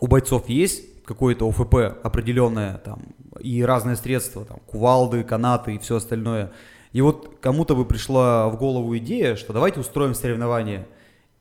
[0.00, 3.02] у бойцов есть какое-то ОФП определенное, там,
[3.40, 6.52] и разные средства, там, кувалды, канаты и все остальное.
[6.92, 10.86] И вот кому-то бы пришла в голову идея, что давайте устроим соревнование.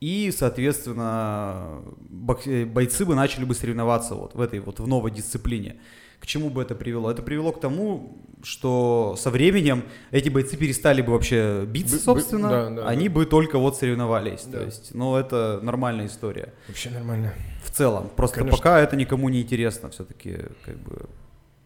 [0.01, 5.77] И, соответственно, бойцы бы начали бы соревноваться вот в этой вот в новой дисциплине.
[6.19, 7.11] К чему бы это привело?
[7.11, 12.69] Это привело к тому, что со временем эти бойцы перестали бы вообще биться, собственно, да,
[12.69, 13.15] да, они да.
[13.15, 14.43] бы только вот соревновались.
[14.45, 14.59] Да.
[14.59, 16.53] То есть, ну, это нормальная история.
[16.67, 17.33] Вообще нормально.
[17.63, 18.09] В целом.
[18.15, 18.57] Просто Конечно.
[18.57, 21.09] пока это никому не интересно все-таки, как бы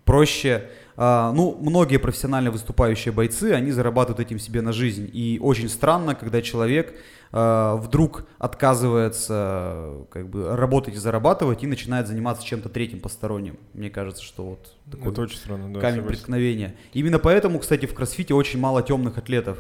[0.10, 0.64] проще.
[0.98, 5.08] А, ну, многие профессионально выступающие бойцы, они зарабатывают этим себе на жизнь.
[5.14, 6.96] И очень странно, когда человек
[7.32, 13.58] а, вдруг отказывается как бы работать и зарабатывать и начинает заниматься чем-то третьим посторонним.
[13.74, 16.76] Мне кажется, что вот такой Это очень странно, да, камень преткновения.
[16.94, 19.60] Именно поэтому, кстати, в кроссфите очень мало темных атлетов.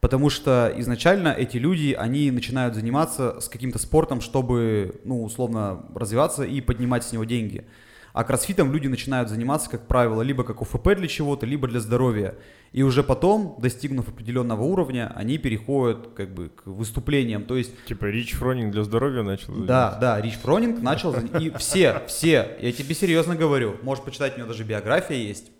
[0.00, 6.42] Потому что изначально эти люди, они начинают заниматься с каким-то спортом, чтобы, ну, условно, развиваться
[6.42, 7.64] и поднимать с него деньги.
[8.12, 12.34] А кроссфитом люди начинают заниматься, как правило, либо как ОФП для чего-то, либо для здоровья.
[12.72, 17.44] И уже потом, достигнув определенного уровня, они переходят как бы к выступлениям.
[17.44, 17.72] То есть...
[17.86, 19.66] Типа Рич Фронинг для здоровья начал заниматься?
[19.66, 24.38] Да, да, Рич Фронинг начал И все, все, я тебе серьезно говорю, можешь почитать, у
[24.38, 25.50] него даже биография есть.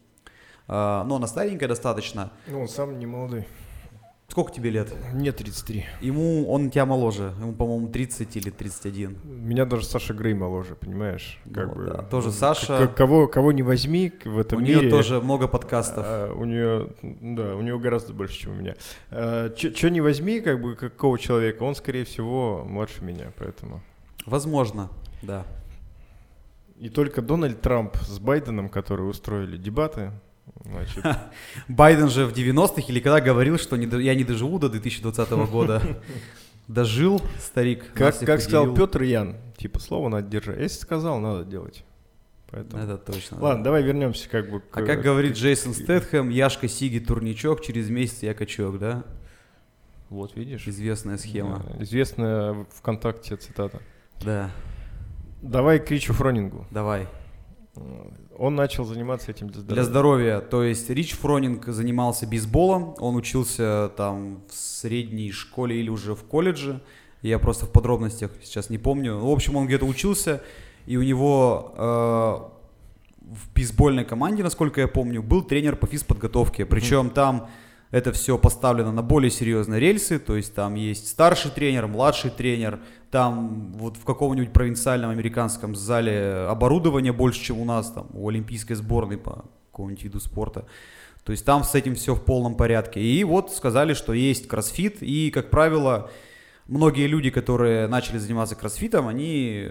[0.68, 2.30] А, но она старенькая достаточно.
[2.46, 3.46] Ну, он сам не молодой.
[4.30, 4.94] Сколько тебе лет?
[5.12, 5.86] Мне 33.
[6.02, 9.18] Ему, он тебя моложе, ему, по-моему, 30 или 31.
[9.24, 11.40] Меня даже Саша Грей моложе, понимаешь?
[11.52, 12.86] Как ну, бы, да, тоже Саша.
[12.86, 14.78] Кого, кого не возьми в этом у мире.
[14.78, 16.04] У нее тоже много подкастов.
[16.06, 18.76] А, у нее, да, у него гораздо больше, чем у меня.
[19.10, 23.82] А, Что не возьми, как бы, какого человека, он, скорее всего, младше меня, поэтому.
[24.26, 24.90] Возможно,
[25.22, 25.44] да.
[26.78, 30.12] И только Дональд Трамп с Байденом, которые устроили дебаты,
[30.64, 31.04] Значит...
[31.68, 35.82] Байден же в 90-х или когда говорил, что не, я не доживу до 2020 года.
[36.68, 37.92] Дожил, старик.
[37.94, 40.58] Как, как сказал Петр Ян, типа слово надо держать.
[40.58, 41.84] Если сказал, надо делать.
[42.50, 42.82] Поэтому...
[42.82, 43.40] Это точно.
[43.40, 43.64] Ладно, да.
[43.64, 44.76] давай вернемся как бы к...
[44.76, 49.04] А как говорит Джейсон Стэтхэм, Яшка Сиги турничок, через месяц я качок, да?
[50.08, 50.66] Вот видишь.
[50.66, 51.64] Известная схема.
[51.64, 53.80] Да, известная ВКонтакте цитата.
[54.24, 54.50] Да.
[55.40, 56.66] Давай к Ричу Фронингу.
[56.70, 57.06] Давай.
[58.36, 59.74] Он начал заниматься этим для здоровья.
[59.74, 60.40] Для здоровья.
[60.40, 62.94] То есть Рич Фронинг занимался бейсболом.
[62.98, 66.80] Он учился там в средней школе или уже в колледже.
[67.22, 69.18] Я просто в подробностях сейчас не помню.
[69.18, 70.42] В общем, он где-то учился,
[70.86, 72.60] и у него э,
[73.20, 76.64] в бейсбольной команде, насколько я помню, был тренер по физподготовке.
[76.64, 77.14] Причем mm-hmm.
[77.14, 77.50] там
[77.90, 82.80] это все поставлено на более серьезные рельсы, то есть там есть старший тренер, младший тренер,
[83.10, 88.74] там вот в каком-нибудь провинциальном американском зале оборудование больше, чем у нас, там, у олимпийской
[88.74, 90.66] сборной по какому-нибудь виду спорта.
[91.24, 93.00] То есть там с этим все в полном порядке.
[93.00, 96.10] И вот сказали, что есть кроссфит, и, как правило,
[96.70, 99.68] многие люди, которые начали заниматься кроссфитом, они,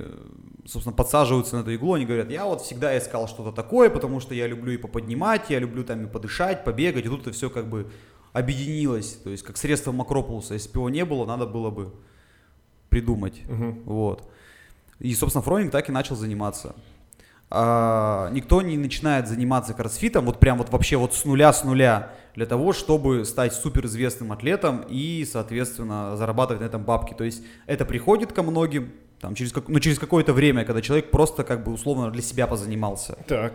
[0.66, 4.36] собственно, подсаживаются на эту иглу, они говорят, я вот всегда искал что-то такое, потому что
[4.36, 7.70] я люблю и поподнимать, я люблю там и подышать, побегать, и тут это все как
[7.70, 7.90] бы
[8.34, 10.54] объединилось, то есть как средство макропулуса.
[10.54, 11.94] Если бы его не было, надо было бы
[12.90, 13.42] придумать.
[13.50, 13.82] Угу.
[13.86, 14.30] Вот.
[15.00, 16.76] И, собственно, Фронинг так и начал заниматься.
[17.52, 22.12] А, никто не начинает заниматься кроссфитом вот прям вот вообще вот с нуля с нуля
[22.36, 27.14] для того, чтобы стать суперизвестным атлетом и, соответственно, зарабатывать на этом бабки.
[27.14, 31.10] То есть это приходит ко многим, там, через, как, ну, через какое-то время, когда человек
[31.10, 33.18] просто как бы условно для себя позанимался.
[33.28, 33.54] Так.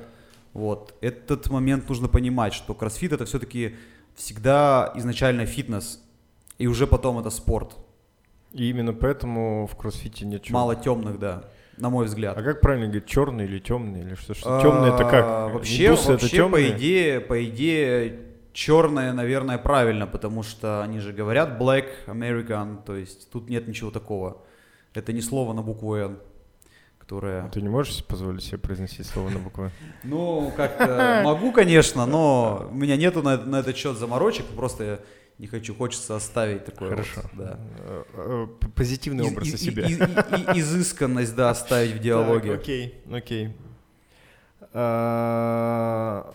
[0.52, 0.94] Вот.
[1.00, 3.76] Этот момент нужно понимать, что кроссфит это все-таки
[4.16, 6.00] всегда изначально фитнес,
[6.59, 7.76] и уже потом это спорт.
[8.52, 10.48] И именно поэтому в кроссфите нет.
[10.50, 11.44] Мало темных, да,
[11.76, 12.37] на мой взгляд.
[12.37, 14.34] А как правильно говорить, черный или темный, или что?
[14.34, 15.24] что темный это как?
[15.24, 18.20] А, вообще, вообще это по идее, по идее,
[18.53, 23.90] черное, наверное, правильно, потому что они же говорят black American, то есть тут нет ничего
[23.90, 24.42] такого.
[24.94, 26.18] Это не слово на букву N
[27.05, 27.51] которая...
[27.51, 29.70] Ты не можешь позволить себе произносить слово на буквы?
[30.05, 35.01] Ну, как могу, конечно, но у меня нету на, на этот счет заморочек, просто
[35.39, 36.91] не хочу, хочется оставить такое.
[36.91, 37.22] Хорошо.
[37.22, 37.59] Вот, да.
[37.78, 39.85] Э, э, позитивный образ из, о себе.
[39.89, 42.53] И, и, и, изысканность, да, оставить в диалоге.
[42.53, 43.57] Так, окей, окей.
[44.72, 46.35] А,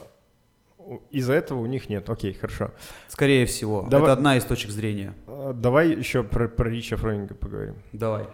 [1.12, 2.10] из-за этого у них нет.
[2.10, 2.72] Окей, хорошо.
[3.08, 3.88] Скорее всего.
[3.90, 4.04] Давай...
[4.04, 5.14] Это одна из точек зрения.
[5.28, 7.76] А, давай еще про, про Рича Фронинга поговорим.
[7.94, 8.28] Давай.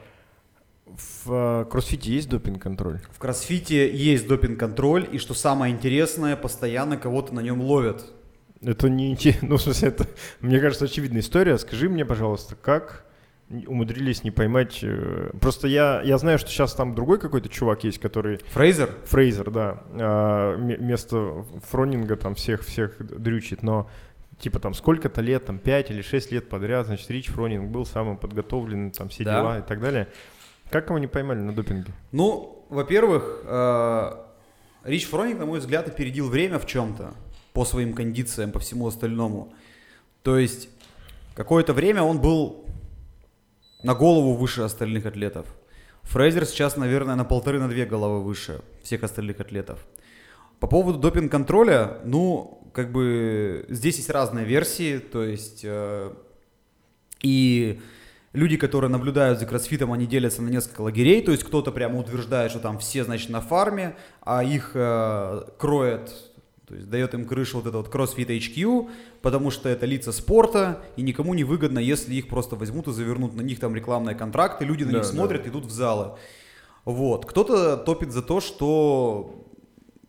[0.85, 3.01] В uh, кроссфите есть допинг-контроль?
[3.11, 8.13] В кроссфите есть допинг-контроль, и что самое интересное, постоянно кого-то на нем ловят.
[8.65, 9.17] Это не...
[9.41, 10.07] Ну, в смысле, это,
[10.41, 11.57] мне кажется, очевидная история.
[11.57, 13.05] Скажи мне, пожалуйста, как
[13.49, 14.79] умудрились не поймать...
[14.81, 18.39] Э, просто я, я знаю, что сейчас там другой какой-то чувак есть, который...
[18.51, 18.89] Фрейзер?
[19.05, 19.83] Фрейзер, да.
[19.91, 23.87] А, вместо Фронинга там всех-всех дрючит, но
[24.39, 28.17] типа там сколько-то лет, там 5 или 6 лет подряд, значит, Рич Фронинг был самым
[28.17, 29.39] подготовленным, там все да.
[29.39, 30.07] дела и так далее.
[30.71, 31.93] Как его не поймали на допинге?
[32.11, 34.11] Ну, во-первых, э,
[34.85, 37.13] Рич Фронинг, на мой взгляд, опередил время в чем-то
[37.55, 39.53] по своим кондициям, по всему остальному.
[40.23, 40.67] То есть
[41.35, 42.65] какое-то время он был
[43.81, 45.47] на голову выше остальных атлетов.
[46.03, 49.79] Фрейзер сейчас, наверное, на полторы, на две головы выше всех остальных атлетов.
[50.59, 56.13] По поводу допинг-контроля, ну, как бы здесь есть разные версии, то есть э,
[57.21, 57.81] и
[58.33, 62.51] люди, которые наблюдают за кроссфитом, они делятся на несколько лагерей, то есть кто-то прямо утверждает,
[62.51, 66.11] что там все, значит, на фарме, а их э, кроет
[66.67, 68.89] то есть дает им крышу вот это вот CrossFit HQ,
[69.21, 73.35] потому что это лица спорта, и никому не выгодно, если их просто возьмут и завернут
[73.35, 75.49] на них там рекламные контракты, люди на да, них смотрят, да.
[75.49, 76.17] идут в залы.
[76.83, 77.25] Вот.
[77.25, 79.45] Кто-то топит за то, что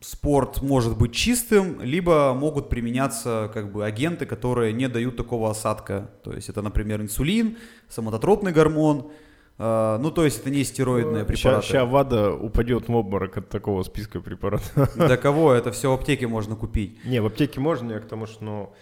[0.00, 6.10] спорт может быть чистым, либо могут применяться как бы агенты, которые не дают такого осадка.
[6.22, 7.56] То есть это, например, инсулин,
[7.88, 9.10] самототропный гормон,
[9.58, 11.66] Uh, ну, то есть это не стероидные ну, препараты.
[11.66, 14.94] Сейчас ВАДА упадет в обморок от такого списка препаратов.
[14.96, 15.54] Для кого?
[15.54, 17.02] Это все в аптеке можно купить.
[17.06, 18.72] Не, в аптеке можно, я к тому, что ну,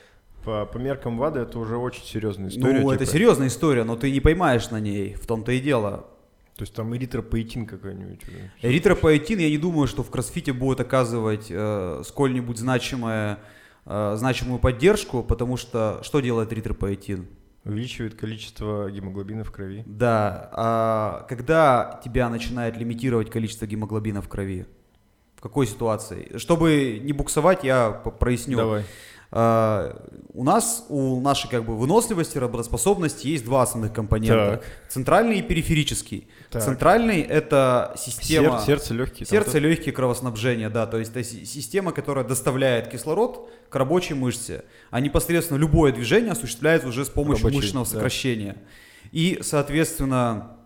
[0.45, 2.81] по, по меркам ВАДА это уже очень серьезная история.
[2.81, 2.95] Ну, типа.
[2.95, 6.07] это серьезная история, но ты не поймаешь на ней, в том-то и дело.
[6.57, 8.21] То есть там эритропоэтин какой-нибудь?
[8.63, 13.39] Эритропоэтин, я не думаю, что в кроссфите будет оказывать э, сколь-нибудь значимое,
[13.87, 17.27] э, значимую поддержку, потому что что делает эритропоэтин?
[17.65, 19.85] Увеличивает количество гемоглобина в крови.
[19.87, 20.51] Да.
[20.53, 24.67] А когда тебя начинает лимитировать количество гемоглобина в крови?
[25.37, 26.37] В какой ситуации?
[26.37, 28.57] Чтобы не буксовать, я проясню.
[28.59, 28.85] Давай.
[29.31, 30.01] Uh,
[30.33, 34.63] у нас, у нашей как бы выносливости, работоспособности есть два основных компонента.
[34.63, 34.65] Так.
[34.89, 36.29] Центральный и периферический.
[36.51, 36.63] Так.
[36.63, 38.59] Центральный это система...
[38.59, 39.27] Сер, сердце, легкие.
[39.27, 40.87] Сердце, легкие, кровоснабжение, да.
[40.87, 44.65] То есть это система, которая доставляет кислород к рабочей мышце.
[44.91, 48.53] А непосредственно любое движение осуществляется уже с помощью Рабочий, мышечного сокращения.
[48.53, 48.61] Да.
[49.13, 50.59] И, соответственно,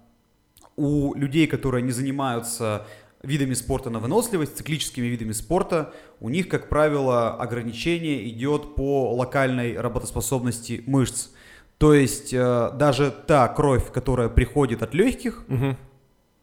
[0.77, 2.87] у людей, которые не занимаются
[3.29, 9.79] видами спорта на выносливость, циклическими видами спорта, у них, как правило, ограничение идет по локальной
[9.79, 11.29] работоспособности мышц.
[11.77, 15.77] То есть э, даже та кровь, которая приходит от легких, угу.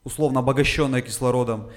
[0.05, 1.69] условно обогащенная кислородом,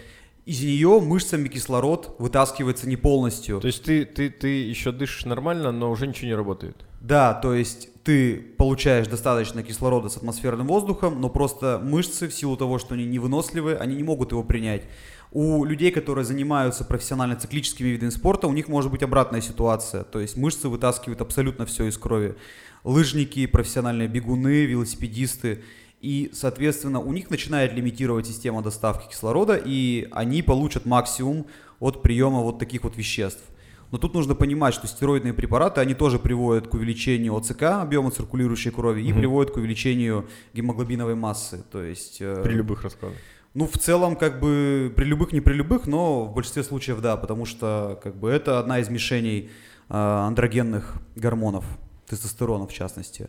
[0.45, 3.61] из нее мышцами кислород вытаскивается не полностью.
[3.61, 6.77] То есть ты, ты, ты еще дышишь нормально, но уже ничего не работает?
[7.01, 12.57] Да, то есть ты получаешь достаточно кислорода с атмосферным воздухом, но просто мышцы в силу
[12.57, 14.85] того, что они невыносливы, они не могут его принять.
[15.31, 20.05] У людей, которые занимаются профессионально циклическими видами спорта, у них может быть обратная ситуация.
[20.05, 22.37] То есть мышцы вытаскивают абсолютно все из крови.
[22.83, 25.63] Лыжники, профессиональные бегуны, велосипедисты–
[26.01, 31.47] и, соответственно, у них начинает лимитировать система доставки кислорода, и они получат максимум
[31.81, 33.43] от приема вот таких вот веществ.
[33.91, 38.71] Но тут нужно понимать, что стероидные препараты, они тоже приводят к увеличению ОЦК, объема циркулирующей
[38.71, 39.11] крови, угу.
[39.11, 41.65] и приводят к увеличению гемоглобиновой массы.
[41.71, 43.19] То есть, э, при любых раскладах.
[43.55, 47.17] Ну, в целом, как бы, при любых, не при любых, но в большинстве случаев да,
[47.17, 49.51] потому что, как бы, это одна из мишеней
[49.89, 51.65] э, андрогенных гормонов,
[52.07, 53.29] тестостерона в частности.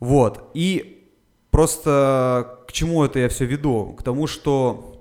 [0.00, 1.00] Вот, и
[1.54, 3.94] Просто к чему это я все веду?
[3.96, 4.93] К тому, что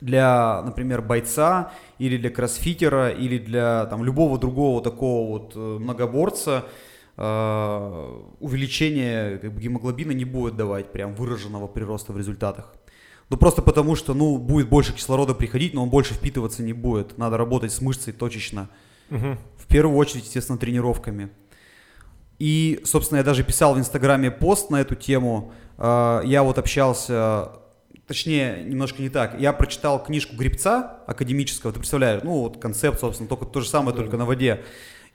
[0.00, 6.64] для, например, бойца или для кроссфитера или для там, любого другого такого вот э, многоборца
[7.16, 12.74] э, увеличение как бы, гемоглобина не будет давать прям выраженного прироста в результатах.
[13.28, 17.16] Ну просто потому, что ну, будет больше кислорода приходить, но он больше впитываться не будет.
[17.16, 18.68] Надо работать с мышцей точечно.
[19.10, 19.36] Угу.
[19.56, 21.30] В первую очередь, естественно, тренировками.
[22.40, 25.52] И, собственно, я даже писал в Инстаграме пост на эту тему.
[25.78, 27.52] А, я вот общался,
[28.10, 29.38] точнее, немножко не так.
[29.38, 33.96] Я прочитал книжку Грибца академического, ты представляешь, ну вот концепт, собственно, только то же самое,
[33.96, 34.64] только на воде.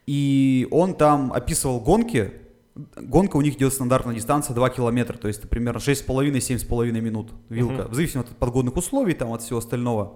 [0.06, 2.32] И он там описывал гонки,
[2.74, 7.82] гонка у них идет стандартная дистанция 2 километра, то есть это примерно 6,5-7,5 минут вилка,
[7.82, 7.88] Мгм.
[7.90, 10.14] в зависимости от погодных условий, там, от всего остального.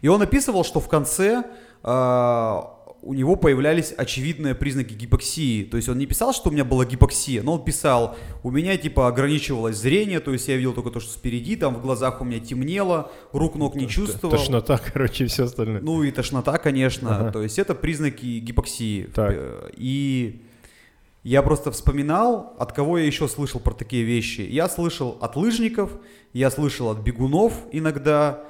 [0.00, 1.44] И он описывал, что в конце
[1.82, 2.75] а,
[3.06, 5.62] у него появлялись очевидные признаки гипоксии.
[5.62, 8.76] То есть он не писал, что у меня была гипоксия, но он писал, у меня
[8.76, 12.24] типа ограничивалось зрение, то есть я видел только то, что спереди, там в глазах у
[12.24, 14.36] меня темнело, рук, ног не чувствовал.
[14.36, 15.80] Тошнота, короче, и все остальное.
[15.80, 17.16] Ну и тошнота, конечно.
[17.16, 17.30] Ага.
[17.30, 19.04] То есть это признаки гипоксии.
[19.14, 19.32] Так.
[19.34, 20.42] Э, И
[21.22, 24.40] я просто вспоминал, от кого я еще слышал про такие вещи.
[24.40, 25.92] Я слышал от лыжников,
[26.32, 28.44] я слышал от бегунов иногда,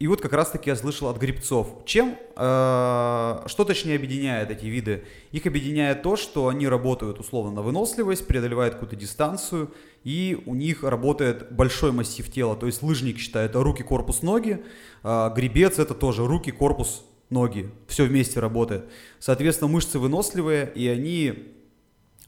[0.00, 1.82] и вот как раз-таки я слышал от грибцов.
[1.84, 5.04] Чем, э, что точнее объединяет эти виды?
[5.30, 10.84] Их объединяет то, что они работают условно на выносливость, преодолевают какую-то дистанцию, и у них
[10.84, 12.56] работает большой массив тела.
[12.56, 14.64] То есть лыжник считает руки, корпус, ноги,
[15.02, 17.70] а гребец это тоже руки, корпус, ноги.
[17.86, 18.86] Все вместе работает.
[19.18, 21.52] Соответственно, мышцы выносливые, и они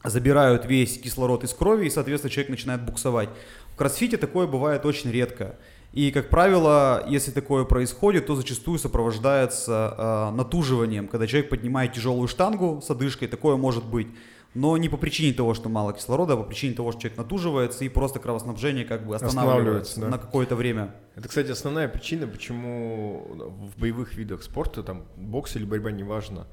[0.04, 3.30] забирают весь кислород из крови, и, соответственно, человек начинает буксовать.
[3.72, 5.56] В кроссфите такое бывает очень редко.
[5.92, 11.06] И, как правило, если такое происходит, то зачастую сопровождается э, натуживанием.
[11.06, 14.08] Когда человек поднимает тяжелую штангу с одышкой, такое может быть.
[14.54, 17.84] Но не по причине того, что мало кислорода, а по причине того, что человек натуживается
[17.84, 20.08] и просто кровоснабжение как бы останавливается, Останавливается, да.
[20.08, 20.94] на какое-то время.
[21.14, 23.26] Это, кстати, основная причина, почему
[23.74, 26.46] в боевых видах спорта, там, бокс или борьба, неважно,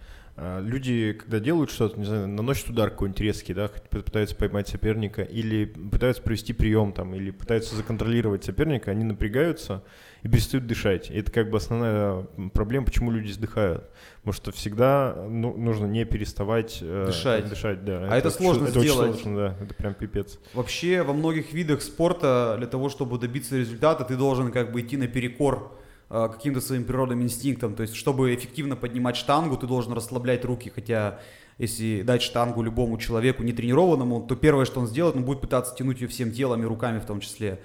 [0.61, 5.65] люди, когда делают что-то, не знаю, наносят удар какой-нибудь резкий, да, пытаются поймать соперника, или
[5.65, 9.83] пытаются провести прием, там, или пытаются законтролировать соперника, они напрягаются
[10.23, 11.09] и перестают дышать.
[11.09, 12.23] И это как бы основная
[12.53, 13.89] проблема, почему люди вздыхают.
[14.17, 17.49] Потому что всегда ну, нужно не переставать э, Дышать.
[17.49, 18.07] дышать да.
[18.09, 19.19] А это сложно очень сделать.
[19.19, 20.39] сложно, да, это прям пипец.
[20.53, 24.97] Вообще во многих видах спорта для того, чтобы добиться результата, ты должен как бы идти
[24.97, 25.78] наперекор э,
[26.09, 27.75] каким-то своим природным инстинктам.
[27.75, 30.71] То есть, чтобы эффективно поднимать штангу, ты должен расслаблять руки.
[30.73, 31.19] Хотя,
[31.59, 36.01] если дать штангу любому человеку нетренированному, то первое, что он сделает, он будет пытаться тянуть
[36.01, 37.59] ее всем телом и руками в том числе.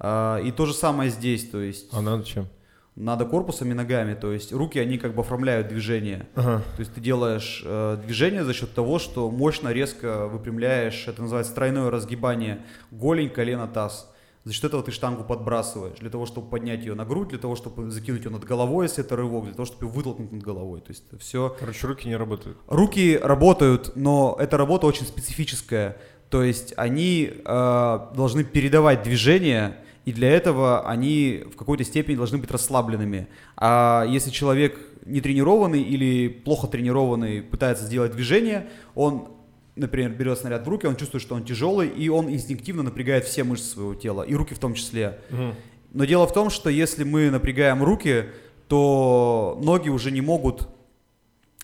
[0.00, 1.48] А, И то же самое здесь.
[1.48, 2.48] То есть, А надо чем?
[2.96, 4.14] надо корпусом и ногами.
[4.14, 6.26] То есть, руки, они как бы оформляют движение.
[6.34, 6.62] Ага.
[6.76, 11.54] То есть ты делаешь э, движение за счет того, что мощно, резко выпрямляешь, это называется
[11.54, 14.10] тройное разгибание, голень, колено, таз.
[14.44, 17.56] За счет этого ты штангу подбрасываешь, для того, чтобы поднять ее на грудь, для того,
[17.56, 20.80] чтобы закинуть ее над головой, если это рывок, для того, чтобы ее вытолкнуть над головой.
[20.82, 21.56] То есть все...
[21.58, 22.58] Короче, руки не работают.
[22.68, 25.96] Руки работают, но эта работа очень специфическая.
[26.28, 32.36] То есть они э, должны передавать движение, и для этого они в какой-то степени должны
[32.36, 33.28] быть расслабленными.
[33.56, 39.28] А если человек не тренированный или плохо тренированный пытается сделать движение, он,
[39.76, 43.44] например, берет снаряд в руки, он чувствует, что он тяжелый, и он инстинктивно напрягает все
[43.44, 45.18] мышцы своего тела, и руки в том числе.
[45.30, 45.54] Мгм.
[45.92, 48.26] Но дело в том, что если мы напрягаем руки,
[48.68, 50.68] то ноги уже не могут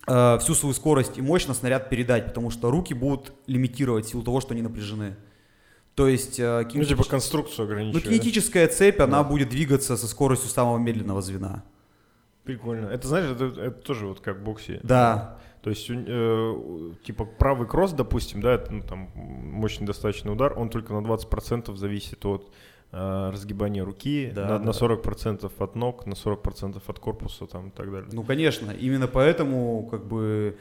[0.07, 4.09] э, всю свою скорость и мощь на снаряд передать, потому что руки будут лимитировать в
[4.11, 5.17] силу того, что они напряжены.
[5.95, 8.05] То есть э, Ну, кинетич- типа конструкцию ну, ограничивает.
[8.07, 9.29] кинетическая цепь, она Да.
[9.29, 11.63] будет двигаться со скоростью самого медленного звена.
[12.45, 12.87] Прикольно.
[12.87, 14.81] Это, знаешь, это, это тоже вот как в боксе.
[14.83, 15.39] Да.
[15.63, 20.71] То есть, э, типа, правый кросс, допустим, да, это ну, там мощный достаточно удар, он
[20.71, 22.51] только на 20% зависит от
[22.93, 24.65] э, разгибания руки, Да, на, да.
[24.65, 28.09] на 40% от ног, на 40% от корпуса там и так далее.
[28.11, 30.57] Ну, конечно, именно поэтому, как бы,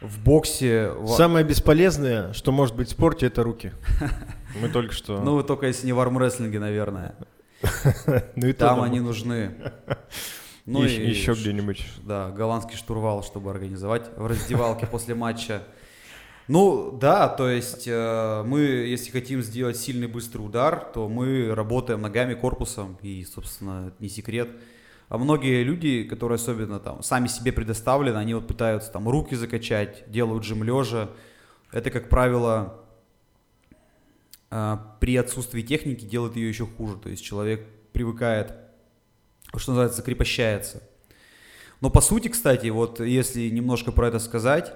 [0.00, 0.92] в боксе...
[1.06, 3.72] Самое бесполезное, что может быть в спорте, это руки.
[4.60, 5.20] Мы только что...
[5.20, 7.16] Ну, только если не в армрестлинге, наверное.
[8.36, 9.54] Ну, Там они нужны.
[10.66, 11.84] Ну Ещё- и еще где-нибудь.
[12.02, 15.62] Да, голландский штурвал, чтобы организовать в раздевалке после матча.
[16.46, 22.02] Ну, да, то есть э, мы, если хотим сделать сильный быстрый удар, то мы работаем
[22.02, 24.50] ногами, корпусом, и, собственно, это не секрет.
[25.08, 30.04] А многие люди, которые особенно там сами себе предоставлены, они вот пытаются там руки закачать,
[30.10, 31.10] делают жим лежа.
[31.72, 32.84] Это, как правило,
[34.50, 36.96] э, при отсутствии техники делает ее еще хуже.
[36.96, 38.52] То есть человек привыкает,
[39.60, 40.82] что называется, закрепощается.
[41.80, 44.72] Но по сути, кстати, вот если немножко про это сказать,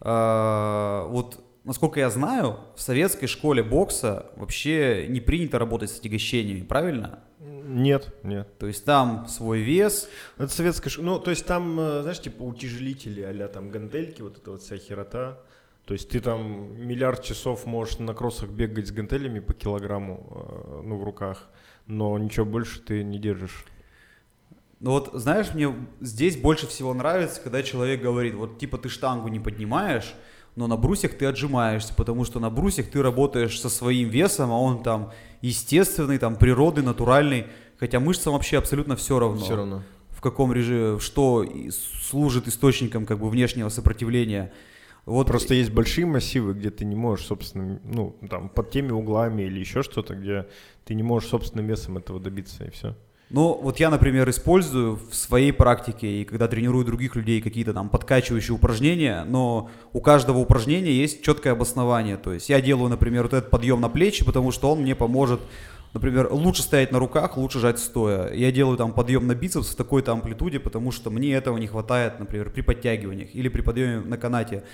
[0.00, 6.62] э, вот насколько я знаю, в советской школе бокса вообще не принято работать с отягощениями,
[6.62, 7.20] правильно?
[7.38, 8.58] Нет, нет.
[8.58, 11.06] То есть там свой вес, Это советская школа.
[11.06, 14.76] Ну, то есть там, э, знаешь, типа утяжелители а там гантельки, вот эта вот вся
[14.76, 15.38] херота.
[15.84, 20.82] То есть ты там миллиард часов можешь на кроссах бегать с гантелями по килограмму, э,
[20.84, 21.48] ну, в руках,
[21.86, 23.64] но ничего больше ты не держишь.
[24.80, 29.28] Ну вот, знаешь, мне здесь больше всего нравится, когда человек говорит, вот типа ты штангу
[29.28, 30.14] не поднимаешь,
[30.56, 34.58] но на брусьях ты отжимаешься, потому что на брусьях ты работаешь со своим весом, а
[34.58, 35.12] он там
[35.42, 37.46] естественный, там природный, натуральный,
[37.78, 39.44] хотя мышцам вообще абсолютно все равно.
[39.44, 39.82] Все равно.
[40.20, 41.46] в каком режиме, что
[42.02, 44.52] служит источником как бы внешнего сопротивления.
[45.06, 45.26] Вот.
[45.26, 49.60] Просто есть большие массивы, где ты не можешь, собственно, ну, там, под теми углами или
[49.60, 50.46] еще что-то, где
[50.84, 52.94] ты не можешь собственным весом этого добиться, и все.
[53.30, 57.88] Ну, вот я, например, использую в своей практике и когда тренирую других людей какие-то там
[57.88, 62.16] подкачивающие упражнения, но у каждого упражнения есть четкое обоснование.
[62.16, 65.40] То есть я делаю, например, вот этот подъем на плечи, потому что он мне поможет,
[65.94, 68.32] например, лучше стоять на руках, лучше жать стоя.
[68.32, 72.18] Я делаю там подъем на бицепс в такой-то амплитуде, потому что мне этого не хватает,
[72.18, 74.64] например, при подтягиваниях или при подъеме на канате.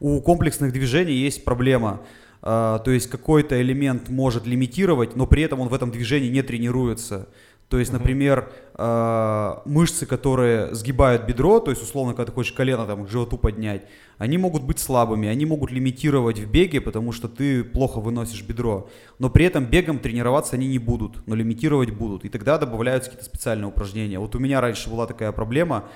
[0.00, 2.00] У комплексных движений есть проблема–
[2.42, 6.42] Uh, то есть какой-то элемент может лимитировать, но при этом он в этом движении не
[6.42, 7.28] тренируется.
[7.68, 12.86] То есть, например, э, мышцы, которые сгибают бедро, то есть, условно, когда ты хочешь колено
[12.86, 13.82] там к животу поднять,
[14.18, 18.88] они могут быть слабыми, они могут лимитировать в беге, потому что ты плохо выносишь бедро.
[19.18, 22.24] Но при этом бегом тренироваться они не будут, но лимитировать будут.
[22.24, 24.20] И тогда добавляются какие-то специальные упражнения.
[24.20, 25.88] Вот у меня раньше была такая проблема,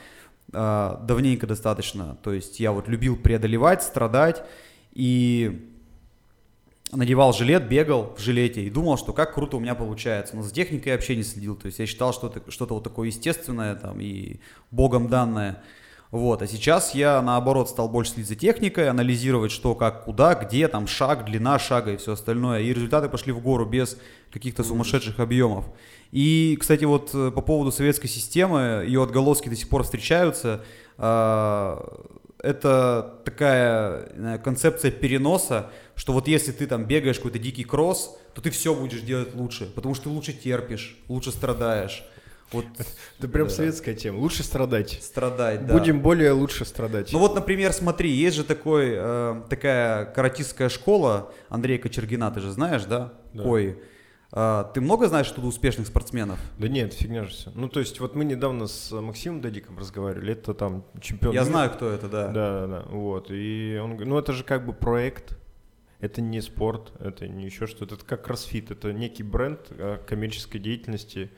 [0.52, 2.18] э, давненько достаточно.
[2.24, 4.42] То есть я вот любил преодолевать, страдать,
[4.92, 5.69] и
[6.92, 10.36] надевал жилет, бегал в жилете и думал, что как круто у меня получается.
[10.36, 11.56] Но за техникой я вообще не следил.
[11.56, 15.62] То есть я считал, что это что-то вот такое естественное там и богом данное.
[16.10, 16.42] Вот.
[16.42, 20.88] А сейчас я, наоборот, стал больше следить за техникой, анализировать, что, как, куда, где, там,
[20.88, 22.62] шаг, длина шага и все остальное.
[22.62, 23.96] И результаты пошли в гору без
[24.32, 25.66] каких-то сумасшедших объемов.
[26.10, 30.64] И, кстати, вот э, по поводу советской системы, ее отголоски до сих пор встречаются.
[32.42, 38.50] Это такая концепция переноса, что вот если ты там бегаешь какой-то дикий кросс, то ты
[38.50, 42.04] все будешь делать лучше, потому что ты лучше терпишь, лучше страдаешь.
[42.52, 42.64] Вот,
[43.18, 43.54] это прям да.
[43.54, 44.18] советская тема.
[44.18, 44.98] Лучше страдать.
[45.02, 45.74] Страдать, да.
[45.74, 47.12] Будем более лучше страдать.
[47.12, 52.50] Ну вот, например, смотри, есть же такой, э, такая каратистская школа Андрея Кочергина, ты же
[52.50, 53.12] знаешь, да?
[53.32, 53.44] да.
[53.44, 53.78] Ой,
[54.32, 56.38] а, ты много знаешь оттуда успешных спортсменов?
[56.58, 57.50] Да нет, фигня же все.
[57.54, 61.34] Ну, то есть, вот мы недавно с Максимом Дадиком разговаривали, это там чемпион.
[61.34, 61.50] Я мира.
[61.50, 62.28] знаю, кто это, да.
[62.28, 62.84] Да, да, да.
[62.90, 63.30] Вот.
[63.30, 65.36] И он говорит, ну, это же как бы проект,
[65.98, 70.60] это не спорт, это не еще что-то, это как кроссфит, это некий бренд а, коммерческой
[70.60, 71.30] деятельности,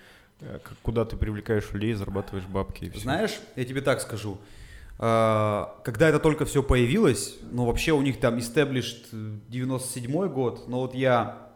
[0.42, 2.84] а, куда ты привлекаешь людей, зарабатываешь бабки.
[2.84, 3.00] И все.
[3.00, 4.38] Знаешь, я тебе так скажу,
[4.98, 9.06] когда это только все появилось, ну, вообще у них там established
[9.48, 11.51] 97 год, но вот я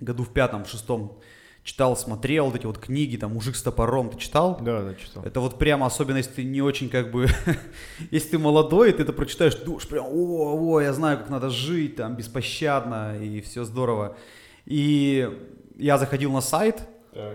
[0.00, 1.20] году в пятом, в шестом
[1.64, 4.58] читал, смотрел вот эти вот книги, там, «Мужик с топором», ты читал?
[4.60, 5.24] Да, да, читал.
[5.24, 7.26] Это вот прямо, особенно если ты не очень как бы,
[8.10, 11.96] если ты молодой, ты это прочитаешь, думаешь прям, о, о, я знаю, как надо жить,
[11.96, 14.16] там, беспощадно, и все здорово.
[14.66, 15.28] И
[15.76, 16.86] я заходил на сайт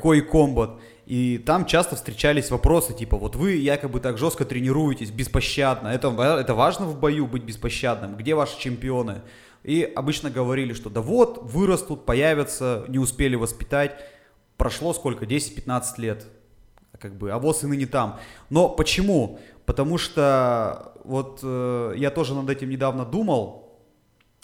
[0.02, 5.88] Кой Комбат, и там часто встречались вопросы, типа, вот вы якобы так жестко тренируетесь, беспощадно,
[5.88, 9.24] это, это важно в бою быть беспощадным, где ваши чемпионы?
[9.64, 14.00] И обычно говорили, что да вот, вырастут, появятся, не успели воспитать.
[14.58, 15.26] Прошло сколько?
[15.26, 16.26] 10-15 лет.
[17.00, 18.20] Как бы, а вот и ныне там.
[18.50, 19.40] Но почему?
[19.66, 23.80] Потому что вот э, я тоже над этим недавно думал.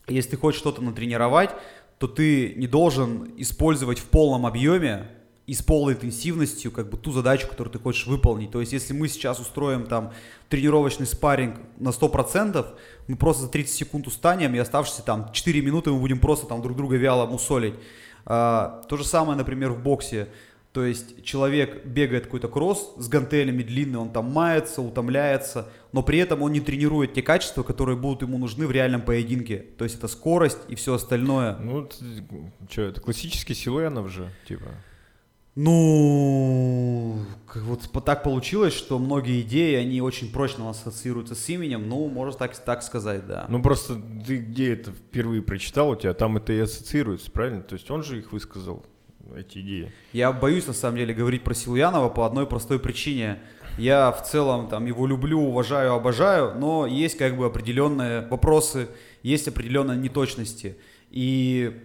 [0.08, 1.50] Если ты хочешь что-то натренировать,
[1.98, 5.10] то ты не должен использовать в полном объеме
[5.48, 8.52] и с полной интенсивностью как бы ту задачу, которую ты хочешь выполнить.
[8.52, 10.12] То есть если мы сейчас устроим там
[10.50, 12.66] тренировочный спарринг на 100%,
[13.08, 16.62] мы просто за 30 секунд устанем и оставшиеся там 4 минуты мы будем просто там
[16.62, 17.76] друг друга вяло мусолить.
[18.26, 20.30] А, то же самое, например, в боксе.
[20.74, 26.20] То есть человек бегает какой-то кросс с гантелями длинный, он там мается, утомляется, но при
[26.20, 29.64] этом он не тренирует те качества, которые будут ему нужны в реальном поединке.
[29.78, 31.56] То есть это скорость и все остальное.
[31.58, 31.88] Ну,
[32.70, 34.66] что, это классический Силуянов же, типа.
[35.56, 37.18] Ну,
[37.56, 42.58] вот так получилось, что многие идеи, они очень прочно ассоциируются с именем, ну, можно так,
[42.58, 43.46] так сказать, да.
[43.48, 43.96] Ну, просто
[44.28, 47.62] ты где это впервые прочитал, у тебя там это и ассоциируется, правильно?
[47.62, 48.86] То есть он же их высказал,
[49.34, 49.94] эти идеи.
[50.12, 53.40] Я боюсь, на самом деле, говорить про Силуянова по одной простой причине.
[53.78, 58.90] Я в целом там его люблю, уважаю, обожаю, но есть как бы определенные вопросы,
[59.24, 60.78] есть определенные неточности.
[61.12, 61.82] И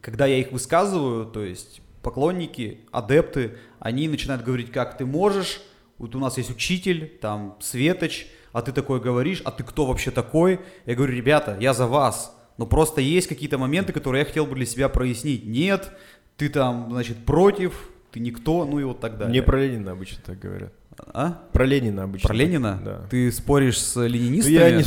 [0.00, 5.60] когда я их высказываю, то есть поклонники, адепты, они начинают говорить, как ты можешь,
[5.98, 10.10] вот у нас есть учитель, там, Светоч, а ты такой говоришь, а ты кто вообще
[10.10, 10.60] такой?
[10.84, 14.56] Я говорю, ребята, я за вас, но просто есть какие-то моменты, которые я хотел бы
[14.56, 15.46] для себя прояснить.
[15.46, 15.92] Нет,
[16.36, 19.30] ты там, значит, против, ты никто, ну и вот так далее.
[19.30, 20.72] Мне про Ленина обычно так говорят.
[21.14, 21.42] А?
[21.52, 22.28] Про Ленина обычно.
[22.28, 22.80] Про Ленина?
[22.84, 23.00] Да.
[23.10, 24.52] Ты споришь с ленинистами?
[24.52, 24.84] Я не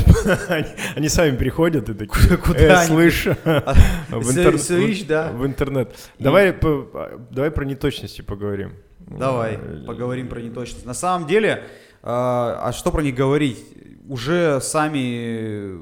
[0.95, 3.73] они, сами приходят и такие, Куда э, слышь, а,
[4.09, 4.57] в, интер...
[4.57, 5.31] в, да.
[5.31, 5.95] в интернет.
[6.19, 8.73] Давай, по, давай про неточности поговорим.
[8.99, 10.85] Давай, э, поговорим про неточности.
[10.85, 11.63] На самом деле,
[12.03, 13.57] а, а что про них говорить?
[14.07, 15.79] Уже сами,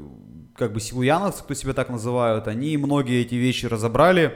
[0.56, 4.34] как бы, силуяновцы, кто себя так называют, они многие эти вещи разобрали.